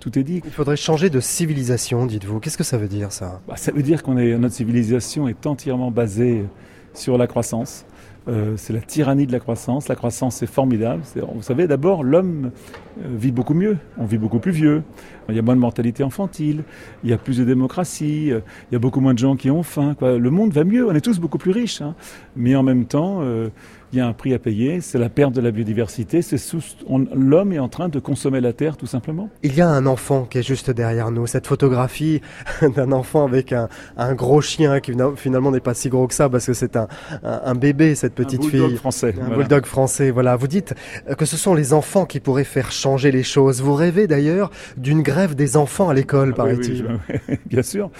[0.00, 0.42] Tout est dit.
[0.44, 2.38] Il faudrait changer de civilisation, dites-vous.
[2.38, 3.40] Qu'est-ce que ça veut dire ça?
[3.48, 6.44] Bah, ça veut dire est notre civilisation est entièrement basée
[6.94, 7.84] sur la croissance.
[8.28, 9.86] Euh, c'est la tyrannie de la croissance.
[9.86, 11.02] La croissance, c'est formidable.
[11.34, 12.50] Vous savez, d'abord, l'homme
[12.98, 13.76] euh, vit beaucoup mieux.
[13.98, 14.82] On vit beaucoup plus vieux.
[15.28, 16.64] Il y a moins de mortalité infantile.
[17.04, 18.32] Il y a plus de démocratie.
[18.32, 19.94] euh, Il y a beaucoup moins de gens qui ont faim.
[20.00, 20.88] Le monde va mieux.
[20.88, 21.82] On est tous beaucoup plus riches.
[21.82, 21.94] hein.
[22.34, 23.48] Mais en même temps, euh,
[23.92, 24.80] il y a un prix à payer.
[24.80, 26.22] C'est la perte de la biodiversité.
[26.22, 26.36] C'est
[27.14, 29.28] L'homme est en train de consommer la terre, tout simplement.
[29.42, 31.26] Il y a un enfant qui est juste derrière nous.
[31.26, 32.20] Cette photographie
[32.76, 36.14] d'un enfant avec un, un gros chien qui fina- finalement n'est pas si gros que
[36.14, 36.88] ça parce que c'est un,
[37.22, 38.76] un, un bébé, cette petite un bulldog fille.
[38.78, 39.14] français.
[39.20, 39.36] Un voilà.
[39.36, 40.36] bulldog français, voilà.
[40.36, 40.74] Vous dites
[41.08, 43.62] euh, que ce sont les enfants qui pourraient faire changer les choses.
[43.62, 46.86] Vous rêvez d'ailleurs d'une grève des enfants à l'école, Ah oui, oui, paraît-il.
[47.28, 47.90] je- bien sûr.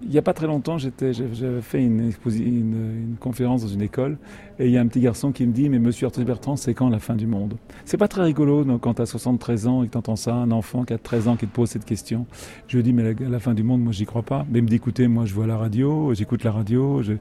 [0.00, 4.16] Il n'y a pas très longtemps, j'avais fait une, une conférence dans une école
[4.60, 6.72] et il y a un petit garçon qui me dit Mais monsieur Arthur Bertrand, c'est
[6.72, 7.56] quand la fin du monde?
[7.84, 10.34] C'est pas très rigolo donc, quand tu as 73 ans et que tu entends ça,
[10.34, 12.26] un enfant qui a 13 ans qui te pose cette question.
[12.68, 14.46] Je lui dis Mais la, la fin du monde, moi j'y crois pas.
[14.50, 17.14] Mais il me dit Écoutez, moi je vois la radio, j'écoute la radio, je,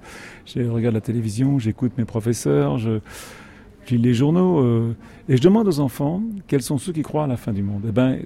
[0.45, 2.99] je regarde la télévision, j'écoute mes professeurs, je,
[3.87, 4.95] je lis les journaux euh,
[5.29, 7.83] et je demande aux enfants quels sont ceux qui croient à la fin du monde.
[7.87, 8.19] Eh ben,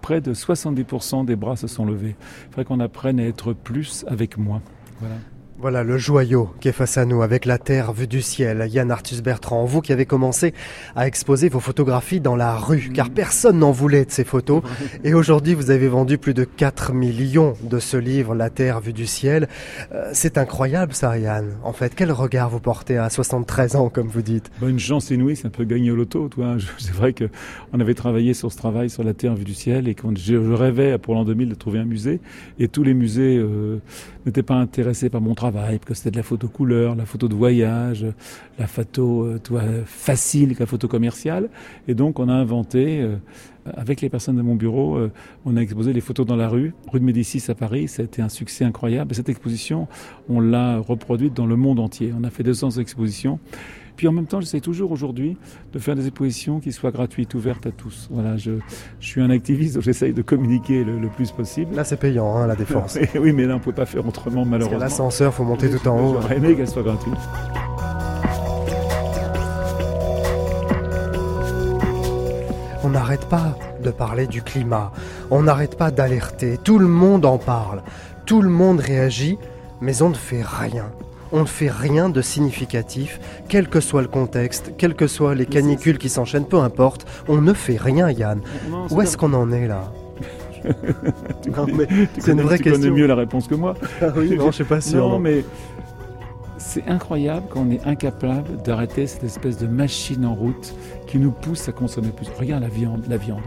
[0.00, 2.14] près de 70% des bras se sont levés.
[2.18, 4.62] Il faudrait qu'on apprenne à être plus avec moi.
[5.00, 5.16] Voilà.
[5.60, 8.68] Voilà le joyau qui est face à nous avec la terre vue du ciel.
[8.70, 10.54] Yann Arthus Bertrand, vous qui avez commencé
[10.94, 14.62] à exposer vos photographies dans la rue, car personne n'en voulait de ces photos.
[15.04, 18.92] Et aujourd'hui, vous avez vendu plus de 4 millions de ce livre, La terre vue
[18.92, 19.48] du ciel.
[19.90, 21.56] Euh, c'est incroyable ça, Yann.
[21.64, 25.10] En fait, quel regard vous portez à 73 ans, comme vous dites Bah, une chance
[25.10, 26.28] inouïe, c'est un peu gagner au loto.
[26.28, 26.56] Toi.
[26.78, 27.24] C'est vrai que
[27.72, 30.34] on avait travaillé sur ce travail sur la Terre vue du ciel et quand je,
[30.34, 32.20] je rêvais pour l'an 2000 de trouver un musée
[32.60, 33.80] et tous les musées euh,
[34.28, 37.28] n'étaient pas intéressés par mon travail parce que c'était de la photo couleur, la photo
[37.28, 38.06] de voyage,
[38.58, 41.48] la photo euh, toi, facile que la photo commerciale.
[41.86, 43.16] Et donc on a inventé euh,
[43.76, 45.10] avec les personnes de mon bureau, euh,
[45.44, 47.88] on a exposé les photos dans la rue, rue de Médicis à Paris.
[47.88, 49.12] Ça a été un succès incroyable.
[49.12, 49.88] Et cette exposition,
[50.28, 52.12] on l'a reproduite dans le monde entier.
[52.18, 53.38] On a fait 200 expositions.
[53.98, 55.36] Puis en même temps, j'essaie toujours aujourd'hui
[55.72, 58.06] de faire des expositions qui soient gratuites, ouvertes à tous.
[58.12, 58.52] Voilà, je,
[59.00, 61.74] je suis un activiste, donc j'essaye de communiquer le, le plus possible.
[61.74, 62.96] Là, c'est payant, hein, la défense.
[63.20, 64.78] oui, mais là, on peut pas faire autrement, malheureusement.
[64.78, 66.12] l'ascenseur, faut monter tout en haut.
[66.12, 67.18] J'aurais aimé qu'elle soit gratuite.
[72.84, 74.92] On n'arrête pas de parler du climat,
[75.32, 77.82] on n'arrête pas d'alerter, tout le monde en parle,
[78.26, 79.38] tout le monde réagit,
[79.80, 80.86] mais on ne fait rien.
[81.32, 85.46] On ne fait rien de significatif, quel que soit le contexte, quelles que soient les
[85.46, 88.40] canicules qui s'enchaînent, peu importe, on ne fait rien, Yann.
[88.70, 89.92] Non, Où est-ce qu'on en est là
[92.18, 93.74] c'est une vraie tu connais mieux la réponse que moi.
[94.02, 94.98] Ah oui, non, je suis pas sûr.
[94.98, 95.18] Non, non.
[95.20, 95.44] mais
[96.58, 100.74] c'est incroyable qu'on est incapable d'arrêter cette espèce de machine en route
[101.06, 102.28] qui nous pousse à consommer plus.
[102.38, 103.42] Regarde la viande, la viande.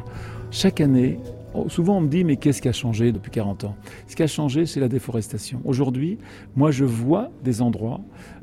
[0.52, 1.20] Chaque année,
[1.68, 3.76] souvent on me dit mais qu'est-ce qui a changé depuis 40 ans?
[4.08, 5.62] Ce qui a changé, c'est la déforestation.
[5.66, 6.18] Aujourd'hui,
[6.56, 8.02] moi je vois des endroits,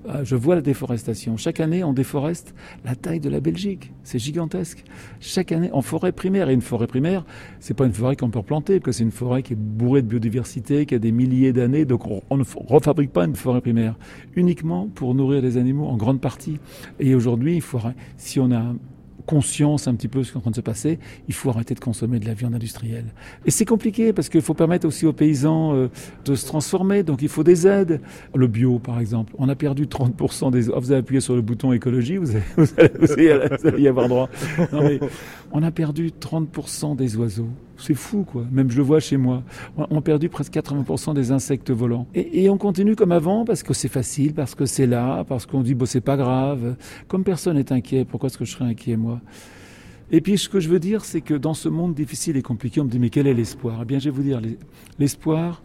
[0.09, 1.37] euh, je vois la déforestation.
[1.37, 3.93] Chaque année, on déforeste la taille de la Belgique.
[4.05, 4.85] C'est gigantesque.
[5.21, 6.49] Chaque année, en forêt primaire.
[6.49, 7.25] Et une forêt primaire,
[7.61, 10.03] c'est pas une forêt qu'on peut replanter, parce que c'est une forêt qui est bourrée
[10.03, 11.85] de biodiversité, qui a des milliers d'années.
[11.85, 13.97] Donc on, on ne refabrique pas une forêt primaire
[14.37, 16.59] uniquement pour nourrir les animaux en grande partie.
[17.01, 18.63] Et aujourd'hui, il faut, arrêt- si on a
[19.29, 21.51] conscience un petit peu de ce qui est en train de se passer, il faut
[21.51, 23.05] arrêter de consommer de la viande industrielle.
[23.45, 25.89] Et c'est compliqué parce qu'il faut permettre aussi aux paysans euh,
[26.25, 28.01] de se transformer, donc il faut des aides.
[28.35, 30.71] Le bio, par exemple, on a perdu 30% des...
[30.71, 34.31] Oh, vous avez appuyé sur le bouton écologie, vous allez, y avoir droit.
[35.53, 37.51] On a perdu 30% des oiseaux.
[37.79, 38.45] C'est fou, quoi.
[38.51, 39.43] Même je le vois chez moi.
[39.77, 42.07] On a perdu presque 80% des insectes volants.
[42.15, 45.63] Et, on continue comme avant parce que c'est facile, parce que c'est là, parce qu'on
[45.63, 46.75] dit, bon, c'est pas grave.
[47.07, 49.21] Comme personne n'est inquiet, pourquoi est-ce que je serais inquiet, moi?
[50.11, 52.81] Et puis, ce que je veux dire, c'est que dans ce monde difficile et compliqué,
[52.81, 53.79] on me dit, mais quel est l'espoir?
[53.83, 54.59] Eh bien, je vais vous dire, les-
[54.99, 55.63] l'espoir,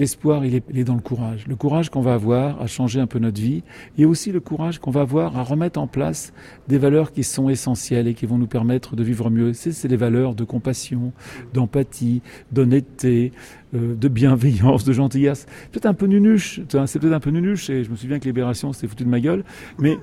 [0.00, 1.46] L'espoir, il est, dans le courage.
[1.46, 3.62] Le courage qu'on va avoir à changer un peu notre vie
[3.98, 6.32] et aussi le courage qu'on va avoir à remettre en place
[6.68, 9.52] des valeurs qui sont essentielles et qui vont nous permettre de vivre mieux.
[9.52, 11.12] C'est, les valeurs de compassion,
[11.52, 13.32] d'empathie, d'honnêteté,
[13.74, 15.44] euh, de bienveillance, de gentillesse.
[15.70, 18.72] Peut-être un peu nunuche, c'est peut-être un peu nunuche et je me souviens que Libération
[18.72, 19.44] s'était foutu de ma gueule,
[19.78, 19.98] mais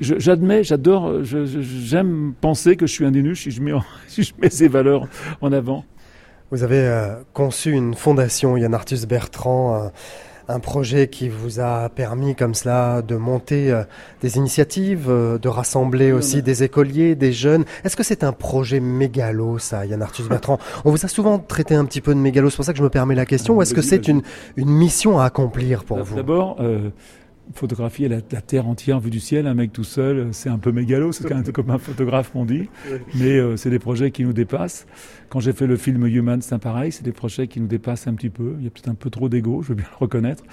[0.00, 3.60] j'admets, j'adore, j'aime penser que je suis un nunuche si je
[4.40, 5.08] mets ces valeurs
[5.40, 5.84] en avant.
[6.50, 9.90] Vous avez euh, conçu une fondation, Yann Arthus Bertrand,
[10.48, 13.84] un projet qui vous a permis comme cela de monter euh,
[14.20, 17.64] des initiatives, euh, de rassembler Oui, aussi a- des écoliers, des jeunes.
[17.84, 20.58] Est-ce que c'est un projet mégalo, ça, Yann Arthus Bertrand?
[20.84, 22.82] On vous a souvent traité un petit peu de mégalo, c'est pour ça que je
[22.82, 23.54] me permets la question.
[23.58, 24.22] Ou est-ce que c'est une,
[24.56, 26.16] une mission à accomplir pour vous?
[26.16, 26.90] D'abord, euh,
[27.54, 30.58] photographier la, la Terre entière vue du ciel, un mec tout seul, euh, c'est un
[30.58, 32.68] peu mégalo, c'est quand même comme un photographe qu'on dit,
[33.14, 34.86] mais euh, c'est des projets qui nous dépassent.
[35.28, 38.06] Quand j'ai fait le film Human, c'est un pareil, c'est des projets qui nous dépassent
[38.06, 38.54] un petit peu.
[38.58, 40.44] Il y a peut-être un peu trop d'ego, je veux bien le reconnaître.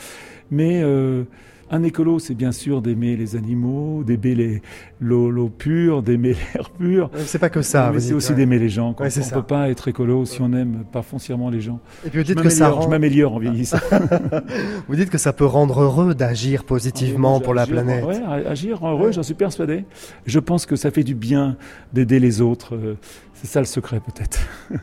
[0.51, 1.23] Mais euh,
[1.69, 4.61] un écolo, c'est bien sûr d'aimer les animaux, d'aimer
[5.01, 7.09] l'eau pure, d'aimer l'air pur.
[7.13, 7.91] Euh, C'est pas que ça.
[7.93, 8.35] mais c'est aussi ouais.
[8.37, 8.95] d'aimer les gens.
[8.99, 11.79] Ouais, On ne peut pas être écolo si on n'aime pas foncièrement les gens.
[12.05, 12.91] Et puis vous Je dites que ça m'améliore, je rend...
[12.91, 13.77] m'améliore en vieillissant.
[14.87, 18.05] Vous dites que ça peut rendre heureux d'agir positivement pour la Agir, planète.
[18.05, 19.85] Ouais, agir heureux, j'en suis persuadé.
[20.25, 21.57] Je pense que ça fait du bien
[21.93, 22.75] d'aider les autres.
[22.75, 22.95] euh,
[23.33, 24.39] C'est ça le secret peut-être.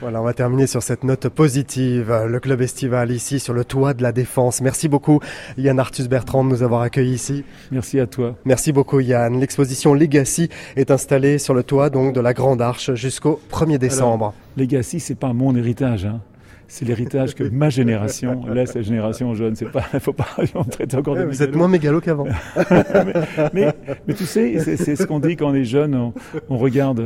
[0.00, 2.12] Voilà, on va terminer sur cette note positive.
[2.26, 4.60] Le club estival ici sur le toit de la Défense.
[4.60, 5.20] Merci beaucoup
[5.56, 7.44] Yann Arthus Bertrand de nous avoir accueillis ici.
[7.70, 8.36] Merci à toi.
[8.44, 9.38] Merci beaucoup Yann.
[9.38, 14.34] L'exposition Legacy est installée sur le toit donc de la Grande Arche jusqu'au 1er décembre.
[14.56, 16.06] Legacy, c'est pas mon héritage.
[16.06, 16.20] Hein.
[16.68, 19.56] C'est l'héritage que ma génération laisse à la génération jeune.
[19.56, 22.26] C'est pas, faut pas on traite encore de vous êtes moins mégalo qu'avant.
[22.70, 23.14] mais,
[23.54, 23.72] mais,
[24.06, 25.94] mais tu sais, c'est c'est ce qu'on dit quand on est jeune.
[25.94, 26.12] On,
[26.48, 27.02] on regarde,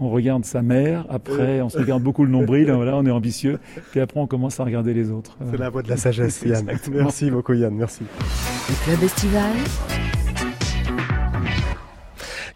[0.00, 1.06] on regarde sa mère.
[1.08, 2.70] Après, on se regarde beaucoup le nombril.
[2.70, 3.58] Voilà, on est ambitieux.
[3.92, 5.36] Puis après, on commence à regarder les autres.
[5.50, 6.66] C'est la voix de la sagesse Yann.
[6.92, 8.02] Merci beaucoup Yann, merci.
[8.68, 9.52] Le club estival.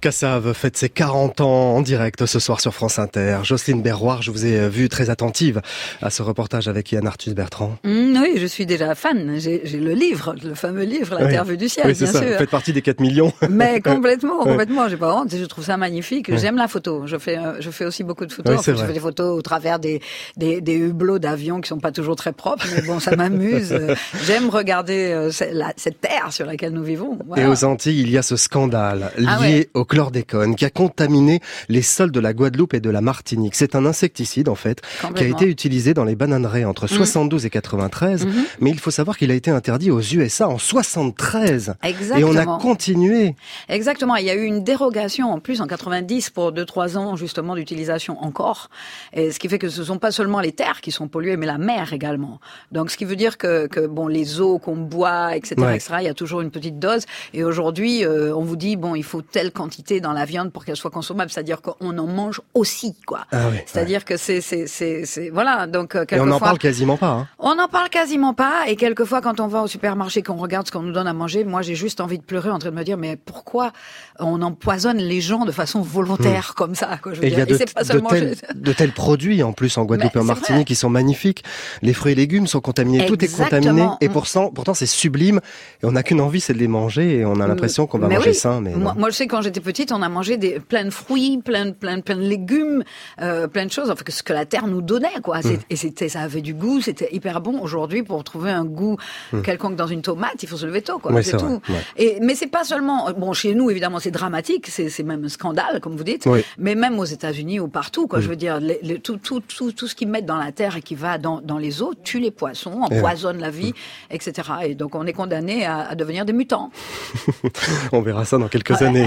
[0.01, 3.39] Cassave fête ses 40 ans en direct ce soir sur France Inter.
[3.43, 5.61] Jocelyne Berroir, je vous ai vu très attentive
[6.01, 7.77] à ce reportage avec Yann Arthus Bertrand.
[7.85, 9.35] Mm, oui, je suis déjà fan.
[9.39, 11.37] J'ai le livre, le fameux livre, Oui.
[11.47, 12.19] Vue du ciel, oui, bien ça.
[12.21, 12.29] sûr.
[12.29, 13.33] Vous faites partie des 4 millions.
[13.51, 14.89] Mais complètement, complètement.
[14.89, 15.35] J'ai pas honte.
[15.35, 16.35] Je trouve ça magnifique.
[16.37, 17.07] J'aime la photo.
[17.07, 18.65] Je fais, euh, je fais aussi beaucoup de photos.
[18.65, 18.87] Je vrai.
[18.87, 20.01] fais des photos au travers des
[20.37, 23.73] des, des hublots d'avions qui sont pas toujours très propres, mais bon, ça m'amuse.
[23.73, 23.95] Euh,
[24.27, 27.19] J'aime regarder euh, cette, terre sur laquelle nous vivons.
[27.27, 27.43] Voilà.
[27.43, 29.69] Et aux Antilles, il y a ce scandale lié Ah ouais.
[29.75, 33.55] au chlordécone qui a contaminé les sols de la Guadeloupe et de la Martinique.
[33.57, 34.81] C'est un insecticide en fait
[35.17, 38.33] qui a été utilisé dans les bananeraies entre 72 et 93, Mhm.
[38.61, 41.75] mais il faut savoir qu'il a été interdit aux USA en 73.
[41.83, 42.29] Et Exactement.
[42.31, 43.35] on a continué.
[43.69, 44.15] Exactement.
[44.17, 48.17] Il y a eu une dérogation en plus en 90 pour 2-3 ans justement d'utilisation
[48.23, 48.71] encore.
[49.13, 51.47] Et ce qui fait que ce sont pas seulement les terres qui sont polluées, mais
[51.47, 52.39] la mer également.
[52.71, 55.75] Donc ce qui veut dire que, que bon, les eaux qu'on boit, etc., Ouais.
[55.77, 57.05] etc., il y a toujours une petite dose.
[57.35, 60.65] Et aujourd'hui, euh, on vous dit bon, il faut telle quantité dans la viande pour
[60.65, 61.31] qu'elle soit consommable.
[61.31, 63.21] C'est-à-dire qu'on en mange aussi, quoi.
[63.33, 65.67] Ah oui, C'est-à-dire que c'est, c'est, c'est, c'est, voilà.
[65.67, 67.09] Donc euh, Et on n'en parle quasiment pas.
[67.09, 67.29] hein.
[67.39, 70.73] on n'en parle quasiment pas et quelquefois quand on va au supermarché, qu'on regarde ce
[70.73, 72.85] qu'on nous donne à manger, moi j'ai juste envie de pleurer en train de me
[72.85, 73.73] dire mais pourquoi
[74.19, 77.41] on empoisonne les gens de façon volontaire comme ça quoi, je veux Et il y
[77.41, 80.67] a de, pas tels, chez- de tels produits en plus en Guadeloupe et en Martinique
[80.69, 81.43] qui sont magnifiques.
[81.83, 84.13] Les fruits et légumes sont contaminés, tout est contaminé et Mm.
[84.13, 85.41] pourtant, pourtant c'est sublime
[85.83, 88.09] et on n'a qu'une envie, c'est de les manger et on a l'impression qu'on va
[88.09, 88.35] Mais manger oui.
[88.35, 88.61] sain.
[88.61, 91.39] Mais moi, moi, je sais quand j'étais petite, on a mangé des plein de fruits,
[91.45, 92.83] plein de plein plein de légumes,
[93.21, 95.39] euh, plein de choses, enfin que ce que la terre nous donnait quoi.
[95.41, 95.59] Mm.
[95.71, 97.61] Et c'était ça avait du goût, c'était hyper bon.
[97.61, 98.97] Aujourd'hui, pour trouver un goût
[99.33, 99.43] Mm.
[99.43, 101.13] quelconque dans une tomate, il faut se lever tôt quoi.
[101.13, 101.61] Oui, c'est c'est tout.
[101.65, 101.83] vrai, ouais.
[101.97, 105.81] Et mais c'est pas seulement bon chez nous évidemment c'est dramatique, c'est même un scandale
[105.81, 106.27] comme vous dites.
[106.27, 106.41] Oui.
[106.59, 108.19] Mais même aux États-Unis ou partout quoi.
[108.19, 108.23] Mm.
[108.23, 110.77] Je veux dire les- les- tout, tout tout tout ce qu'ils mettent dans la terre
[110.77, 113.73] et qui va dans dans les eaux tue les poissons, Eh empoisonne la vie,
[114.11, 114.49] etc.
[114.65, 116.71] Et donc on est condamné à, à devenir des mutants
[117.93, 118.87] On verra ça dans quelques Ouais.
[118.87, 119.07] années,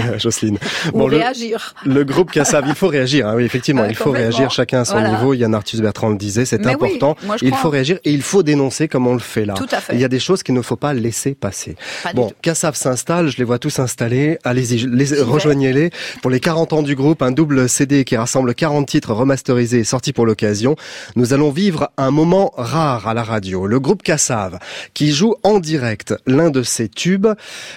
[0.92, 1.74] ou le, réagir.
[1.84, 3.28] le groupe Kassav, il faut réagir.
[3.28, 5.10] hein, oui, effectivement, Ouais, il faut réagir chacun à son Voilà.
[5.10, 5.34] niveau.
[5.34, 7.16] Yann Arthus Bertrand le disait, c'est oui, important.
[7.24, 7.60] moi, il crois.
[7.62, 9.54] faut réagir et il faut dénoncer comme on le fait là.
[9.54, 9.94] Tout à fait.
[9.94, 11.76] Il y a des choses qu'il ne faut pas laisser passer.
[12.02, 12.34] Pas bon, tout.
[12.42, 14.38] Kassav s'installe, je les vois tous installés.
[14.44, 15.90] Allez-y, les- rejoignez-les.
[16.22, 19.84] Pour les 40 ans du groupe, un double CD qui rassemble 40 titres remasterisés et
[19.84, 20.76] sortis pour l'occasion.
[21.16, 23.66] Nous allons vivre un moment rare à la radio.
[23.66, 24.58] Le groupe Kassav,
[24.94, 27.26] qui joue en direct l'un de ses tubes,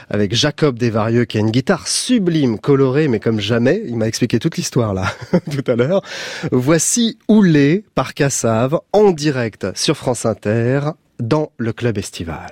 [0.09, 3.81] avec Jacob Desvarieux, qui a une guitare sublime, colorée, mais comme jamais.
[3.85, 5.05] Il m'a expliqué toute l'histoire là,
[5.51, 6.01] tout à l'heure.
[6.51, 10.81] Voici Oulé par Kassav, en direct sur France Inter,
[11.17, 12.51] dans le club estival.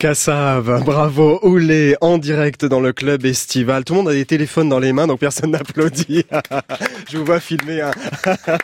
[0.00, 3.84] Cassave, bravo, Oulé, en direct dans le club estival.
[3.84, 6.24] Tout le monde a des téléphones dans les mains, donc personne n'applaudit.
[7.10, 7.90] Je vous vois filmer hein.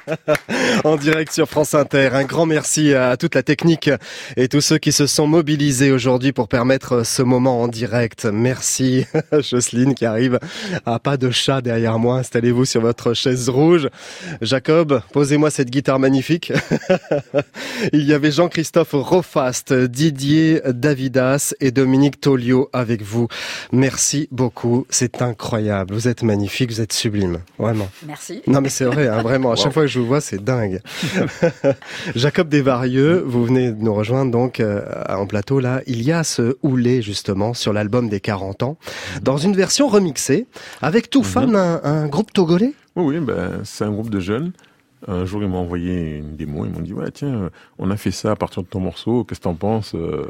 [0.84, 2.08] en direct sur France Inter.
[2.14, 3.90] Un grand merci à toute la technique
[4.38, 8.24] et tous ceux qui se sont mobilisés aujourd'hui pour permettre ce moment en direct.
[8.24, 10.38] Merci, Jocelyne qui arrive
[10.86, 12.16] à pas de chat derrière moi.
[12.16, 13.90] Installez-vous sur votre chaise rouge.
[14.40, 16.50] Jacob, posez-moi cette guitare magnifique.
[17.92, 20.62] Il y avait Jean-Christophe Rofast, Didier
[21.60, 23.28] Et Dominique Tolio avec vous.
[23.72, 24.86] Merci beaucoup.
[24.90, 25.94] C'est incroyable.
[25.94, 27.38] Vous êtes magnifique, vous êtes sublime.
[27.58, 27.88] Vraiment.
[28.06, 28.42] Merci.
[28.46, 29.52] Non mais c'est vrai, hein, vraiment.
[29.52, 29.72] À chaque Wow.
[29.72, 30.80] fois que je vous vois, c'est dingue.
[32.14, 35.80] Jacob Desvarieux, vous venez de nous rejoindre donc euh, en plateau là.
[35.86, 38.78] Il y a ce houlé justement sur l'album des 40 ans,
[39.22, 40.46] dans une version remixée
[40.82, 42.72] avec tout fan, un, un groupe togolais.
[42.94, 44.52] Oui, oui, ben, c'est un groupe de jeunes.
[45.08, 46.64] Un jour, ils m'ont envoyé une démo.
[46.64, 49.24] Ils m'ont dit, ouais, tiens, on a fait ça à partir de ton morceau.
[49.24, 50.24] Qu'est-ce que t'en penses Euh,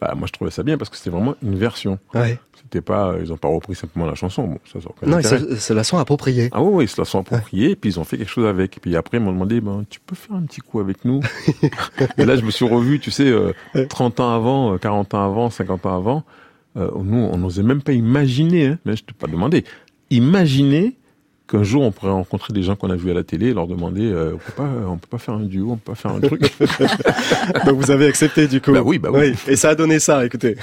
[0.00, 1.98] bah, Moi, je trouvais ça bien parce que c'était vraiment une version.
[2.14, 2.38] Ouais.
[2.62, 4.46] C'était pas, ils ont pas repris simplement la chanson.
[4.46, 6.50] Bon, ça, ça Non, c'est c'est la son appropriée.
[6.52, 8.76] Ah oui, oui, ils se la sont appropriés, puis ils ont fait quelque chose avec.
[8.76, 11.20] Et puis après, ils m'ont demandé, ben, tu peux faire un petit coup avec nous?
[12.18, 13.52] Et là, je me suis revu, tu sais, euh,
[13.88, 16.24] 30 ans avant, euh, 40 ans avant, 50 ans avant.
[16.76, 19.64] Euh, nous, on n'osait même pas imaginer, hein, mais je t'ai pas demandé,
[20.10, 20.96] imaginer
[21.50, 23.66] qu'un jour, on pourrait rencontrer des gens qu'on a vus à la télé et leur
[23.66, 26.12] demander, euh, on peut pas, on peut pas faire un duo, on peut pas faire
[26.12, 26.42] un truc.
[27.66, 28.72] Donc vous avez accepté du coup.
[28.72, 29.34] Bah oui, bah oui.
[29.46, 30.56] Et ça a donné ça, écoutez.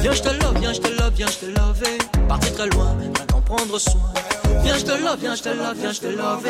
[0.00, 1.82] Viens, je te love, viens, je te love, viens, je te love.
[2.28, 4.00] Partir très loin, rien qu'en prendre soin.
[4.62, 6.46] Viens, je te love, viens, je te love, viens, je te love.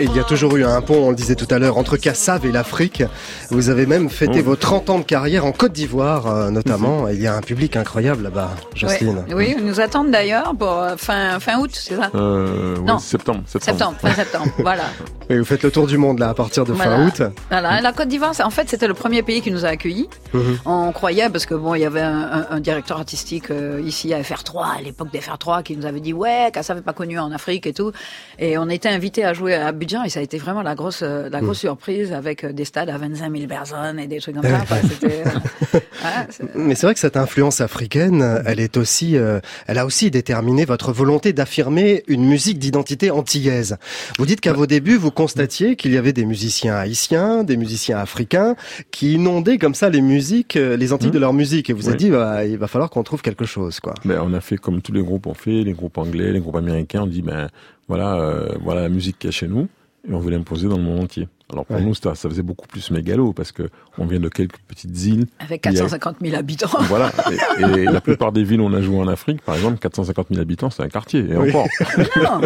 [0.00, 1.96] Et il y a toujours eu un pont, on le disait tout à l'heure, entre
[1.96, 3.02] Kassav et l'Afrique.
[3.50, 4.50] Vous avez même fêté Oh.
[4.50, 7.08] vos 30 ans de carrière en Côte d'Ivoire, euh, notamment.
[7.08, 9.24] Il y a un public incroyable là-bas, Jocelyne.
[9.28, 12.84] Oui, oui, ils nous attendent d'ailleurs pour euh, fin, fin août, c'est ça Euh, oui,
[12.84, 12.98] Non.
[12.98, 13.78] septembre, septembre.
[13.78, 14.84] Septembre, fin septembre, voilà.
[15.28, 17.22] Et vous faites le tour du monde là à partir de fin août.
[17.50, 20.08] Voilà, la Côte d'Ivoire, c'est- en fait, c'était le premier pays qui nous a accueillis.
[20.32, 20.58] Mhm.
[20.64, 24.14] On croyait parce que bon, il y avait un, un- un directeur artistique euh, ici
[24.14, 27.18] à FR3 à l'époque des FR3 qui nous avait dit ouais, ça n'avait pas connu
[27.18, 27.92] en Afrique et tout.
[28.38, 31.02] Et on était invité à jouer à Abidjan et ça a été vraiment la grosse
[31.02, 34.36] euh, la grosse surprise avec euh, des stades à 25 000 personnes et des trucs
[34.36, 34.60] comme ça.
[34.62, 39.40] Enfin, c'était, euh, voilà, Mais c'est vrai que cette influence africaine, elle est aussi, euh,
[39.66, 43.78] elle a aussi déterminé votre volonté d'affirmer une musique d'identité antillaise.
[44.18, 47.98] Vous dites qu'à vos débuts, vous constatiez qu'il y avait des musiciens haïtiens, des musiciens
[47.98, 48.54] africains,
[48.90, 51.70] qui inondaient comme ça les musiques, les Antilles de leur musique.
[51.70, 53.94] Et vous avez dit, bah, il va falloir qu'on trouve quelque chose, quoi.
[54.04, 56.56] Ben, on a fait comme tous les groupes ont fait, les groupes anglais, les groupes
[56.56, 57.02] américains.
[57.02, 57.48] On dit ben
[57.88, 59.68] voilà, euh, voilà la musique qu'il y a chez nous,
[60.08, 61.28] et on veut l'imposer dans le monde entier.
[61.50, 61.82] Alors pour Ouais.
[61.82, 65.24] nous, ça, ça faisait beaucoup plus mégalo parce que on vient de quelques petites îles.
[65.38, 66.68] avec Il y a- 450 000 habitants.
[66.82, 67.10] Voilà.
[67.58, 70.26] Et, et la plupart des villes où on a joué en Afrique, par exemple, 450
[70.28, 71.20] 000 habitants, c'est un quartier.
[71.20, 71.48] Et Oui.
[71.48, 71.66] encore.
[72.22, 72.40] Non,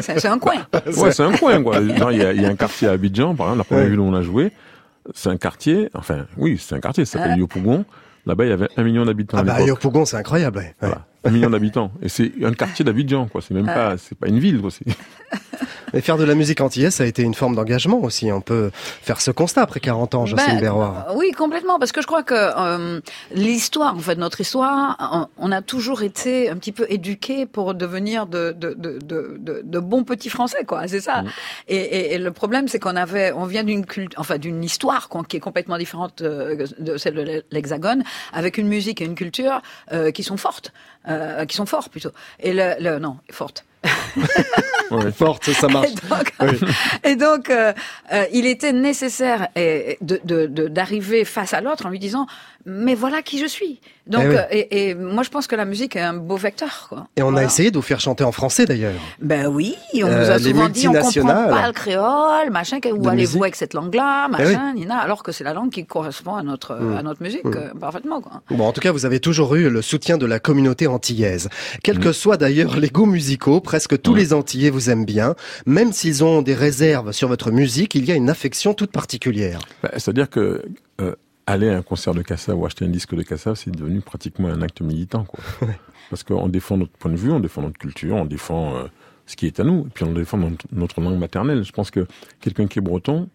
[0.00, 0.54] c'est c'est un coin.
[0.96, 1.78] Ouais, c'est un coin, quoi.
[1.80, 3.90] Il y, a, il y a un quartier à Abidjan, par exemple, la première Ouais.
[3.90, 4.50] ville où on a joué.
[5.14, 7.38] C'est un quartier, enfin, oui, c'est un quartier, ça s'appelle Ouais.
[7.40, 7.84] Yopougon.
[8.26, 9.60] Là-bas, il y avait un million d'habitants Ah bah.
[9.60, 10.58] Yopougon, c'est incroyable.
[10.58, 10.74] Ouais.
[10.80, 11.06] Voilà.
[11.28, 11.90] Un million d'habitants.
[12.02, 13.40] Et c'est un quartier d'Abidjan, quoi.
[13.42, 14.70] C'est même pas, c'est pas une ville, quoi.
[14.70, 14.84] C'est-
[15.94, 18.30] Mais faire de la musique antillaise, ça a été une forme d'engagement aussi.
[18.30, 21.06] On peut faire ce constat après 40 ans, Jocelyne Ben, Berroir.
[21.08, 23.00] euh, Oui, complètement, parce que je crois que euh,
[23.34, 27.72] l'histoire, en fait, notre histoire, on, on a toujours été un petit peu éduqués pour
[27.74, 30.86] devenir de, de, de, de, de- de bons petits Français, quoi.
[30.88, 31.24] C'est ça.
[31.68, 35.08] Et, et, et le problème, c'est qu'on avait, on vient d'une culture, enfin d'une histoire
[35.08, 38.04] qu'on- qui est complètement différente euh, de celle de l'Hexagone,
[38.34, 39.62] avec une musique et une culture
[39.92, 40.72] euh, qui sont fortes,
[41.08, 42.10] euh, qui sont forts plutôt.
[42.40, 43.64] Et le, le non, fortes.
[44.90, 45.12] Ouais.
[45.12, 45.88] Forte, ça marche.
[45.90, 46.32] Et donc,
[47.04, 47.74] et donc, euh,
[48.14, 52.26] euh, il était nécessaire eh, de- de- de- d'arriver face à l'autre en lui disant
[52.68, 53.80] mais voilà qui je suis.
[54.06, 54.36] Donc, Eh oui.
[54.36, 56.86] euh, et, et moi je pense que la musique est un beau vecteur.
[56.88, 57.08] Quoi.
[57.16, 58.94] Et on a essayé de vous faire chanter en français d'ailleurs.
[59.20, 61.50] Ben oui, on Euh, nous a les souvent dit on comprend multinationales.
[61.50, 65.44] pas le créole, machin, où allez-vous avec cette langue-là, Eh machin, nina, alors que c'est
[65.44, 66.96] la langue qui correspond à notre Mm.
[66.96, 67.54] à notre musique Mm.
[67.56, 68.20] euh, parfaitement.
[68.22, 68.40] Quoi.
[68.50, 71.48] Bon, en tout cas, vous avez toujours eu le soutien de la communauté antillaise.
[71.82, 75.34] Quels que soient d'ailleurs les goûts musicaux, presque tous les Antillais vous aiment bien.
[75.66, 79.60] Même s'ils ont des réserves sur votre musique, il y a une affection toute particulière.
[79.82, 80.62] Bah, C'est-à-dire que
[81.00, 81.14] euh,
[81.52, 84.48] aller à un concert de Cassav ou acheter un disque de Cassav, c'est devenu pratiquement
[84.48, 85.40] un acte militant, quoi.
[86.10, 88.84] Parce qu'on défend notre point de vue, on défend notre culture, on défend euh,
[89.26, 91.62] ce qui est à nous, et puis on défend notre, notre langue maternelle.
[91.64, 92.06] Je pense que
[92.40, 93.28] quelqu'un qui est breton,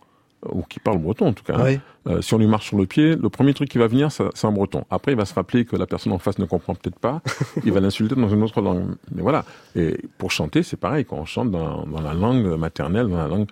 [0.46, 1.80] euh, ou qui parle breton en tout cas, hein, Oui.
[2.08, 4.46] euh, si on lui marche sur le pied, le premier truc qui va venir, c'est
[4.46, 4.86] un breton.
[4.90, 7.22] Après, il va se rappeler que la personne en face ne comprend peut-être pas,
[7.66, 8.96] il va l'insulter dans une autre langue.
[9.14, 9.46] Mais voilà.
[9.76, 13.28] Et pour chanter, c'est pareil, quand on chante dans, dans la langue maternelle, dans la
[13.28, 13.48] langue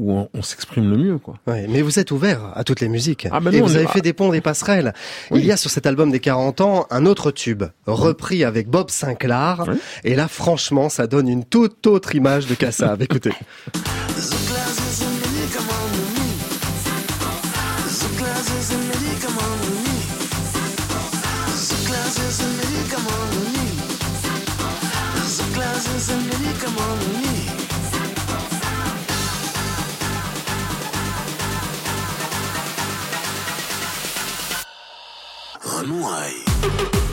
[0.00, 1.34] où on, on s'exprime le mieux, quoi.
[1.46, 3.28] Ouais, mais vous êtes ouvert à toutes les musiques.
[3.30, 4.94] Ah, ben et vous avez fait des ponts, des passerelles.
[5.30, 8.90] Il y a sur cet album des 40 ans un autre tube, repris avec Bob
[8.90, 9.64] Sinclair.
[10.04, 13.02] Et là, franchement, ça donne une toute autre image de Kassav.
[13.10, 13.32] Écoutez.
[35.90, 37.09] Why?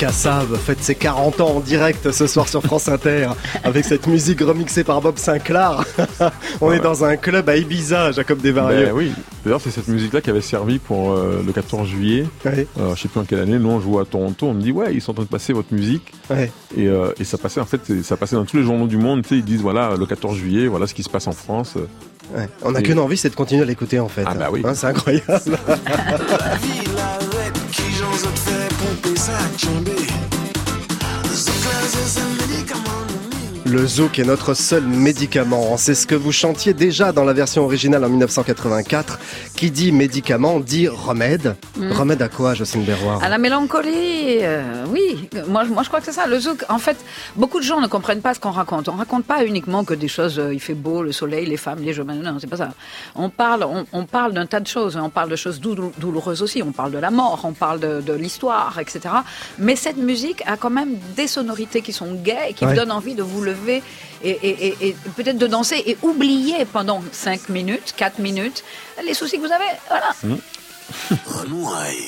[0.00, 3.28] Kassav fête ses 40 ans en direct ce soir sur France Inter
[3.64, 5.84] avec cette musique remixée par Bob Sinclair.
[6.62, 8.86] On est dans un club à Ibiza, Jacob Desvarieux.
[8.86, 9.12] Ben oui.
[9.44, 12.24] D'ailleurs, c'est cette musique-là qui avait servi pour euh, le 14 juillet.
[12.46, 12.66] Ouais.
[12.78, 13.58] Euh, je sais plus en quelle année.
[13.58, 14.46] Nous, on jouait à Toronto.
[14.46, 16.14] On me dit, ouais, ils sont en train de passer votre musique.
[16.30, 16.50] Ouais.
[16.74, 19.22] Et, euh, et ça passait, en fait, ça passait dans tous les journaux du monde.
[19.30, 21.74] Ils disent, voilà, le 14 juillet, voilà ce qui se passe en France.
[22.34, 22.48] Ouais.
[22.62, 24.24] On n'a Et- qu'une envie, c'est de continuer à l'écouter en fait.
[24.24, 24.62] Ah bah oui.
[24.64, 25.26] Hein, c'est incroyable.
[33.70, 35.76] Le zouk est notre seul médicament.
[35.76, 39.18] C'est ce que vous chantiez déjà dans la version originale en 1984.
[39.54, 41.54] Qui dit médicament dit remède.
[41.76, 41.92] Mm.
[41.92, 45.28] Remède à quoi, Jocelyne Berroir À la mélancolie, euh, oui.
[45.46, 46.26] Moi, je- moi, je crois que c'est ça.
[46.26, 46.96] Le zouk, en fait,
[47.36, 48.88] beaucoup de gens ne comprennent pas ce qu'on raconte.
[48.88, 51.80] On raconte pas uniquement que des choses, euh, il fait beau, le soleil, les femmes,
[51.82, 52.02] les jeux.
[52.02, 52.70] Non, c'est pas ça.
[53.14, 54.96] On parle, on, on parle d'un tas de choses.
[55.00, 56.60] On parle de choses doulou- douloureuses aussi.
[56.62, 59.14] On parle de la mort, on parle de, de l'histoire, etc.
[59.58, 62.72] Mais cette musique a quand même des sonorités qui sont gaies et qui Ouais.
[62.72, 63.82] vous donnent envie de vous lever et,
[64.30, 68.64] et- et- et peut-être de danser et oublier pendant 5 minutes, 4 minutes,
[69.04, 69.64] les soucis que vous avez.
[69.88, 70.38] Voilà.
[71.26, 72.06] Renouaille.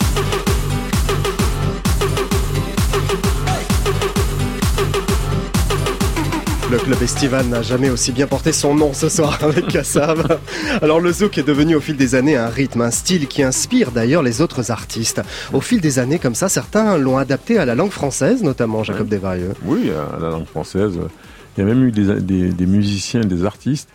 [6.70, 10.38] Le club estival n'a jamais aussi bien porté son nom ce soir avec Kassav.
[10.80, 13.90] Alors le zouk est devenu au fil des années un rythme, un style qui inspire
[13.90, 15.20] d'ailleurs les autres artistes.
[15.52, 19.06] Au fil des années comme ça, certains l'ont adapté à la langue française, notamment Jacob
[19.06, 19.52] Desvarieux.
[19.66, 20.98] Oui, à la langue française.
[21.56, 23.88] Il y a même eu des, des, des musiciens, des artistes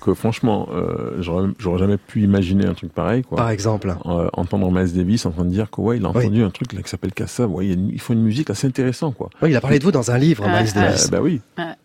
[0.00, 1.16] que franchement, euh,
[1.58, 3.22] j'aurais jamais pu imaginer un truc pareil.
[3.24, 3.38] Quoi.
[3.38, 3.92] Par exemple.
[4.06, 6.18] Euh, entendre Miles Davis en train de dire que ouais, il a Oui.
[6.26, 7.50] entendu un truc là, qui s'appelle Kassav.
[7.52, 9.30] Ouais, il a une- ils font une musique assez intéressante, quoi.
[9.42, 10.80] Oui, il a parlé de vous dans un livre, Ah, Miles ah.
[10.80, 11.06] Davis.
[11.06, 11.40] Euh, bah oui.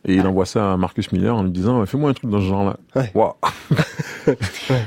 [0.05, 2.45] Et il envoie ça à Marcus Miller en lui disant fais-moi un truc dans ce
[2.45, 2.77] genre-là.
[2.95, 3.11] Ouais.
[3.15, 3.33] Waouh.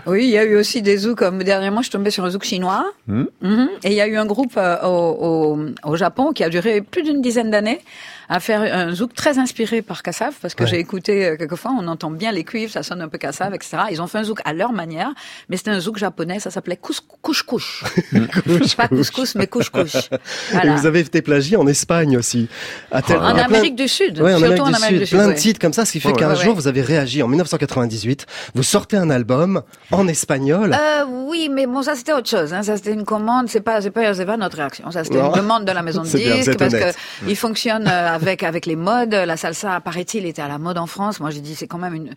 [0.07, 1.19] Oui, il y a eu aussi des zouks.
[1.19, 2.85] Comme dernièrement, je suis tombée sur un zouk chinois.
[3.09, 3.25] Hmm.
[3.43, 3.69] Mhm.
[3.83, 6.81] Et il y a eu un groupe euh, au, au, au Japon qui a duré
[6.83, 7.81] plus d'une dizaine d'années
[8.29, 10.71] à faire un zouk très inspiré par Kassav, parce que Ouais.
[10.71, 13.77] j'ai écouté euh, quelquefois, on entend bien les cuivres, ça sonne un peu Kassav, etc.
[13.91, 15.11] Ils ont fait un zouk à leur manière,
[15.49, 17.85] mais c'était un zouk japonais, ça s'appelait couche couche couche.
[18.77, 20.09] Pas couscous, mais couche couche.
[20.65, 22.49] Et vous avez été plagié en Espagne aussi.
[22.91, 24.71] À tel- En il y a plein- Amérique du Sud, Ouais, en surtout Amérique en
[24.71, 25.19] du Amérique Sud, du Sud.
[25.19, 27.29] plein de titres comme ça, ce qui fait qu'un ouais, jour vous avez réagi en
[27.29, 28.27] 1998.
[28.55, 30.75] Vous sortez un album en espagnol.
[30.75, 32.53] Euh, oui, mais bon, ça c'était autre chose.
[32.55, 32.63] Hein.
[32.63, 33.49] Ça c'était une commande.
[33.49, 34.91] C'est pas, c'est pas, c'est pas notre réaction.
[34.91, 36.97] Ça c'était une demande de la maison de êtes parce honnête.
[37.25, 39.15] que il fonctionne euh, avec avec les modes.
[39.15, 41.21] La salsa, paraît-il, était à la mode en France.
[41.21, 42.15] Moi, j'ai dit c'est quand même une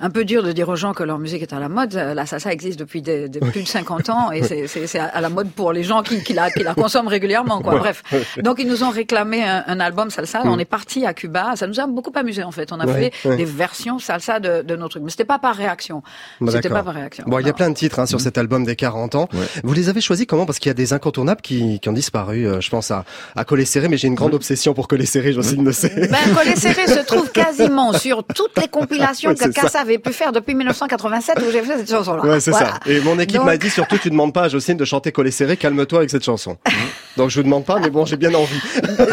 [0.00, 1.94] un peu dur de dire aux gens que leur musique est à la mode.
[1.94, 5.50] La salsa existe depuis des, des plus de 50 ans et c'est- à la mode
[5.50, 7.60] pour les gens qui, qui, la, qui la consomment régulièrement.
[7.60, 7.74] Quoi.
[7.74, 7.78] Ouais.
[7.80, 8.02] Bref,
[8.42, 10.40] donc ils nous ont réclamé un, un album salsa.
[10.44, 11.54] On est parti à Cuba.
[11.56, 12.72] Ça nous a beaucoup amusé en fait.
[12.72, 12.90] On a Mm.
[12.90, 13.36] Ouais, fait ouais.
[13.36, 16.02] des versions salsa de, de nos trucs, mais c'était pas par réaction.
[16.40, 17.24] Bah, C'était pas par réaction.
[17.26, 19.28] Bon, il y a plein de titres hein, sur cet album des 40 ans.
[19.32, 19.40] Ouais.
[19.64, 20.46] Vous les avez choisis comment?
[20.46, 22.46] Parce qu'il y a des incontournables qui, qui ont disparu.
[22.46, 25.32] Euh, je pense à, à Collet Serré, mais j'ai une grande obsession pour Collet Serré,
[25.32, 26.08] Jocelyne le sait.
[26.10, 29.48] Ben, Collet Serré se trouve quasiment sur toutes les compilations Ouais, que.
[29.50, 32.22] Cassa avait pu faire depuis 1987 où j'ai fait cette chanson-là.
[32.24, 32.66] Ouais, c'est Voilà.
[32.72, 32.80] ça.
[32.86, 35.30] Et mon équipe Donc- m'a dit surtout, tu demandes pas à Jocelyne de chanter Collet
[35.30, 36.56] Serré, calme-toi avec cette chanson.
[37.16, 38.60] Donc je vous demande pas, mais bon, j'ai bien envie.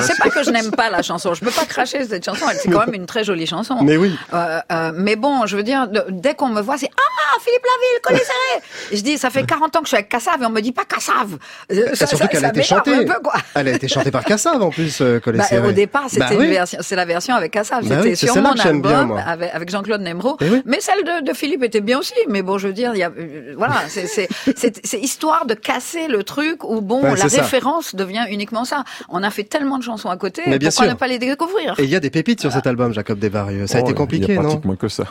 [0.01, 1.33] C'est pas que je n'aime pas la chanson.
[1.33, 2.45] Je peux pas cracher cette chanson.
[2.61, 3.77] C'est quand même une très jolie chanson.
[3.81, 4.13] Mais oui.
[4.33, 8.01] Euh, euh, mais bon, je veux dire, dès qu'on me voit, c'est Ah, Philippe Laville,
[8.03, 8.63] Collet Serré.
[8.97, 10.73] Je dis, ça fait 40 ans que je suis avec Cassav et on me dit
[10.73, 11.37] pas Cassav.
[11.71, 13.05] Euh, Ça, surtout qu'elle a été chantée.
[13.05, 13.33] peu, quoi.
[13.55, 16.31] Elle a été chantée par Kassav en plus, euh, Collet Bah, au départ, c'était Bah
[16.37, 16.47] oui.
[16.49, 17.87] version, c'est la version avec Kassav.
[17.87, 18.81] Bah c'était oui, sur mon album
[19.15, 20.37] bien, avec, avec Jean-Claude Nemro.
[20.41, 20.61] Eh oui.
[20.65, 22.13] Mais celle de, de Philippe était bien aussi.
[22.29, 25.45] Mais bon, je veux dire, il y a, euh, voilà, c'est, c'est, c'est, c'est histoire
[25.45, 27.41] de casser le truc où bon, Ouais, la ça.
[27.41, 28.83] référence devient uniquement ça.
[29.09, 30.41] On a fait tellement de chansons à côté.
[30.47, 30.93] Mais bien pourquoi sûr.
[30.93, 31.75] ne pas les découvrir?
[31.79, 33.67] Et il y a des pépites sur cet album, Jacob Desvarieux.
[33.67, 34.49] Ça a Oh, été Il compliqué, y a non?
[34.49, 35.03] pratiquement que ça.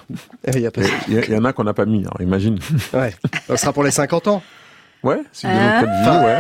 [0.46, 1.84] Eh, il y a pas- Il y, a- il y en a qu'on n'a pas
[1.86, 2.58] mis, alors imagine.
[2.94, 3.14] Ouais.
[3.48, 4.42] Ça sera pour les 50 ans.
[5.02, 6.38] Ouais, c'est de Hein notre vie, ouais.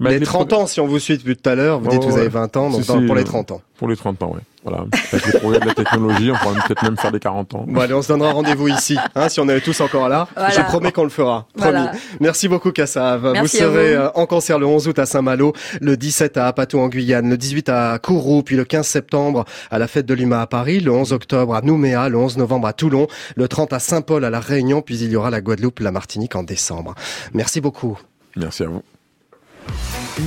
[0.00, 1.92] Mais les les 30 ans, si on vous suit depuis tout à l'heure, vous Ouais,
[1.92, 3.62] dites que vous avez 20 ans, donc Si, dans- si, pour les euh, 30 ans.
[3.78, 4.40] Pour les 30 ans, ouais.
[4.62, 4.84] Voilà.
[5.12, 7.64] Avec les progrès de la technologie, on pourra peut-être même faire des 40 ans.
[7.66, 10.28] Bon allez, on se donnera rendez-vous ici, hein, si on est tous encore là.
[10.36, 10.50] Voilà.
[10.50, 11.46] Je promets qu'on le fera.
[11.56, 11.72] Promis.
[11.72, 11.92] Voilà.
[12.20, 13.22] Merci beaucoup Kassav.
[13.32, 14.02] Merci vous à serez vous.
[14.02, 17.38] euh, en concert le 11 août à Saint-Malo, le 17 à Apato en Guyane, le
[17.38, 20.92] 18 à Kourou, puis le 15 septembre à la fête de l'UMA à Paris, le
[20.92, 23.06] 11 octobre à Nouméa, le 11 novembre à Toulon,
[23.36, 26.36] le 30 à Saint-Paul à La Réunion, puis il y aura la Guadeloupe, la Martinique
[26.36, 26.94] en décembre.
[27.32, 27.98] Merci beaucoup.
[28.36, 28.82] Merci à vous.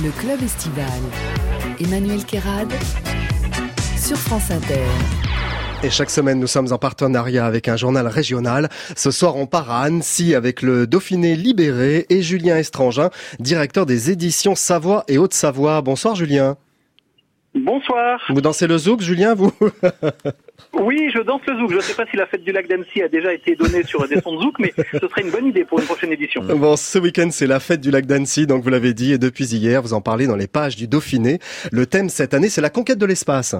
[0.02, 0.84] Le club estival.
[1.80, 2.72] Emmanuel Kérad
[4.04, 4.84] sur France Inter.
[5.82, 8.68] Et chaque semaine, nous sommes en partenariat avec un journal régional.
[8.96, 14.10] Ce soir, on part à Annecy avec le Dauphiné Libéré et Julien Estrangin, directeur des
[14.10, 15.80] éditions Savoie et Haute-Savoie.
[15.80, 16.58] Bonsoir Julien.
[17.54, 18.20] Bonsoir.
[18.28, 19.52] Vous dansez le zouk, Julien, vous?
[20.74, 21.70] Oui, je danse le zouk.
[21.70, 24.06] Je ne sais pas si la fête du lac d'Annecy a déjà été donnée sur
[24.06, 26.42] des sons de zouk, mais ce serait une bonne idée pour une prochaine édition.
[26.42, 29.46] Bon, ce week-end, c'est la fête du lac d'Annecy, donc vous l'avez dit, et depuis
[29.46, 31.38] hier, vous en parlez dans les pages du Dauphiné.
[31.72, 33.56] Le thème cette année, c'est la conquête de l'espace.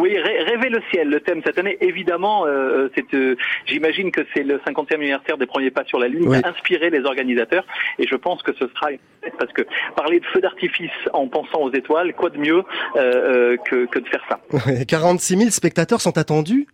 [0.00, 1.76] Oui, rê- rêver le ciel, le thème cette année.
[1.80, 3.36] Évidemment, euh, c'est, euh,
[3.66, 6.38] j'imagine que c'est le 50e anniversaire des premiers pas sur la Lune Oui.
[6.38, 7.64] qui a inspiré les organisateurs.
[7.98, 8.90] Et je pense que ce sera
[9.38, 9.62] parce que
[9.96, 12.62] parler de feu d'artifice en pensant aux étoiles, quoi de mieux
[12.96, 14.40] euh, euh, que, que de faire ça.
[14.66, 16.66] Ouais, 46 000 spectateurs sont attendus?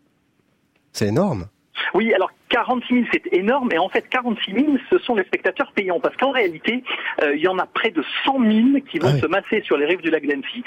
[0.93, 1.47] C'est énorme.
[1.95, 5.73] Oui, alors 46 000, c'est énorme, et en fait 46 000, ce sont les spectateurs
[5.75, 6.85] payants, parce qu'en réalité,
[7.23, 8.51] euh, il y en a près de 100 000
[8.89, 9.21] qui vont Ah oui.
[9.21, 10.63] se masser sur les rives du lac d'Annecy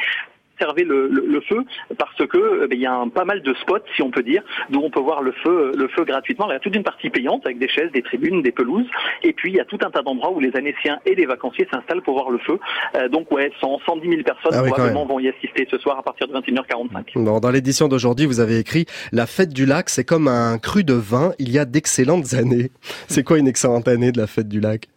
[0.60, 1.64] observer le, le- le feu
[1.97, 4.24] parce que euh, ben, il y a un, pas mal de spots si on peut
[4.24, 6.49] dire d'où on peut voir le feu le feu gratuitement.
[6.49, 8.88] Il y a toute une partie payante avec des chaises des tribunes des pelouses.
[9.24, 11.68] Et puis il y a tout un tas d'endroits où les Annéciens et les vacanciers
[11.72, 12.60] s'installent pour voir le feu.
[12.95, 15.97] Euh, donc ouais 100 110 000 personnes Ah oui, probablement vont y assister ce soir
[15.99, 19.89] à partir de 21h45 Bon, dans l'édition d'aujourd'hui, vous avez écrit La fête du lac,
[19.89, 22.72] c'est comme un cru de vin, il y a d'excellentes années.
[23.08, 24.88] C'est quoi une excellente année de la fête du lac?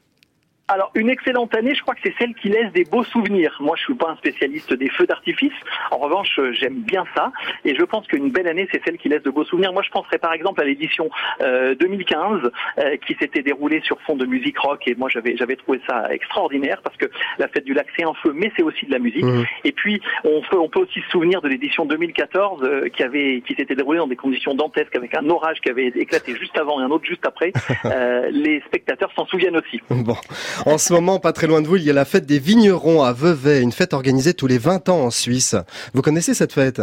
[0.72, 3.56] Alors, une excellente année, je crois que c'est celle qui laisse des beaux souvenirs.
[3.58, 5.52] Moi, je suis pas un spécialiste des feux d'artifice.
[5.90, 7.32] En revanche, euh, j'aime bien ça.
[7.64, 9.72] Et je pense qu'une belle année, c'est celle qui laisse de beaux souvenirs.
[9.72, 11.10] Moi, je penserais par exemple à l'édition
[11.40, 14.86] euh, 2015, euh, qui s'était déroulée sur fond de musique rock.
[14.86, 17.06] Et moi, j'avais j'avais trouvé ça extraordinaire parce que
[17.38, 19.24] la fête du lac, c'est un feu, mais c'est aussi de la musique.
[19.24, 19.44] Mhm.
[19.64, 23.42] Et puis, on peut, on peut aussi se souvenir de l'édition 2014, euh, qui avait,
[23.44, 26.80] qui s'était déroulée dans des conditions dantesques avec un orage qui avait éclaté juste avant
[26.80, 27.52] et un autre juste après.
[27.86, 29.80] Euh, les spectateurs s'en souviennent aussi.
[29.90, 30.14] Bon,
[30.66, 33.02] en ce moment, pas très loin de vous, il y a la fête des vignerons
[33.02, 35.54] à Vevey, une fête organisée tous les 20 ans en Suisse.
[35.94, 36.80] Vous connaissez cette fête?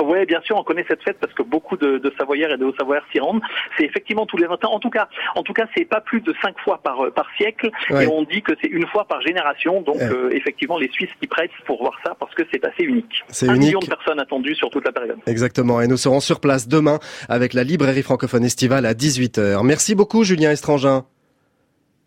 [0.00, 2.64] Oui, bien sûr, on connaît cette fête parce que beaucoup de, de Savoyards et de
[2.64, 3.40] Hauts-Savoyards s'y rendent.
[3.76, 4.72] C'est effectivement tous les 20 ans.
[4.74, 7.26] En tout cas, en tout cas, c'est pas plus de 5 fois par, euh, par
[7.36, 7.68] siècle.
[7.90, 8.04] Ouais.
[8.04, 9.82] Et on dit que c'est une fois par génération.
[9.82, 10.04] Donc, Ouais.
[10.04, 13.24] euh, effectivement, les Suisses s'y prêtent pour voir ça parce que c'est assez unique.
[13.26, 13.66] C'est Un unique.
[13.66, 15.18] million de personnes attendues sur toute la période.
[15.26, 19.64] Exactement, et nous serons sur place demain avec la librairie francophone estivale à 18h.
[19.64, 21.06] Merci beaucoup Julien Estrangin.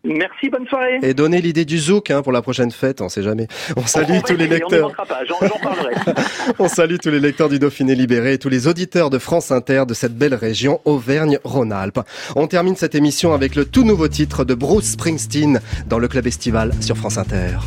[0.04, 0.98] Merci, bonne soirée.
[1.02, 3.46] Et donnez l'idée du zouk hein, pour la prochaine fête, on sait jamais.
[3.76, 4.88] On salue On tous les On lecteurs.
[4.88, 5.94] manquera pas, j'en j'en parlerai.
[6.58, 9.84] On salue tous les lecteurs du Dauphiné Libéré et tous les auditeurs de France Inter
[9.86, 12.00] de cette belle région Auvergne-Rhône-Alpes.
[12.34, 16.26] On termine cette émission avec le tout nouveau titre de Bruce Springsteen dans le club
[16.26, 17.58] estival sur France Inter.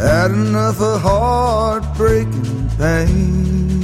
[0.00, 3.75] Had enough of heartbreaking pain.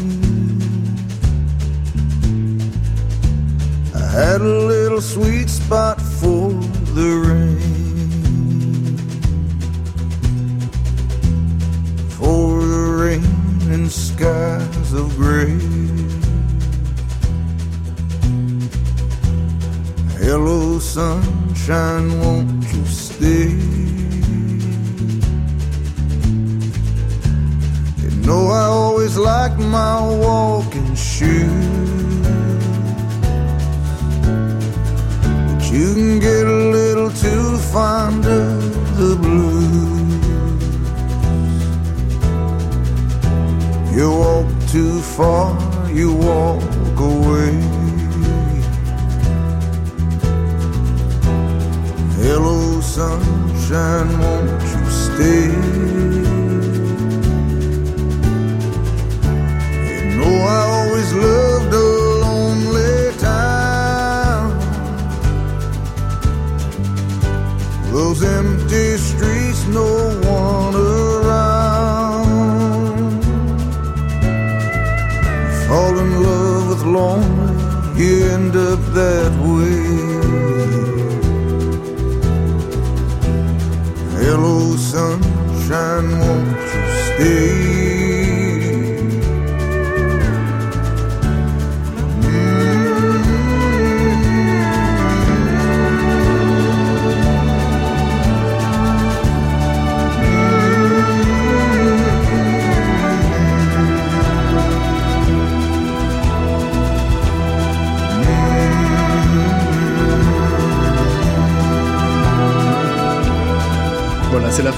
[3.94, 6.50] I had a little sweet spot for
[6.96, 7.58] the rain.
[12.08, 15.58] For the rain and skies of gray.
[20.24, 23.50] Hello, sunshine, won't you stay?
[28.02, 31.91] You know I always like my walking shoes.
[35.72, 39.92] You can get a little too fond of the blues.
[43.96, 45.56] You walk too far,
[45.90, 46.62] you walk
[47.00, 47.52] away.
[52.20, 56.11] Hello, sunshine, won't you stay?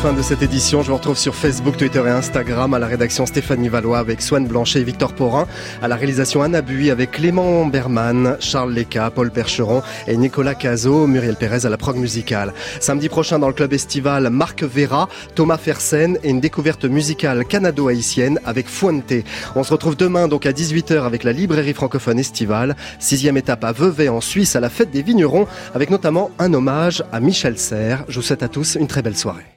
[0.04, 0.82] Fin de cette édition.
[0.82, 2.74] Je vous retrouve sur Facebook, Twitter et Instagram.
[2.74, 5.46] À la rédaction Stéphanie Valois avec Swan Blanchet et Victor Porin.
[5.80, 11.06] À la réalisation Anna Bui avec Clément Berman, Charles Leca, Paul Percheron et Nicolas Cazot,
[11.06, 12.52] Muriel Pérez à la prog musicale.
[12.80, 18.38] Samedi prochain dans le club estival, Marc Vera, Thomas Fersen et une découverte musicale canado-haïtienne
[18.44, 19.14] avec Fuente.
[19.56, 22.76] On se retrouve demain donc à 18h avec la librairie francophone estivale.
[22.98, 27.02] Sixième étape à Vevey en Suisse à la fête des vignerons avec notamment un hommage
[27.10, 28.04] à Michel Serres.
[28.08, 29.53] Je vous souhaite à tous une très belle soirée.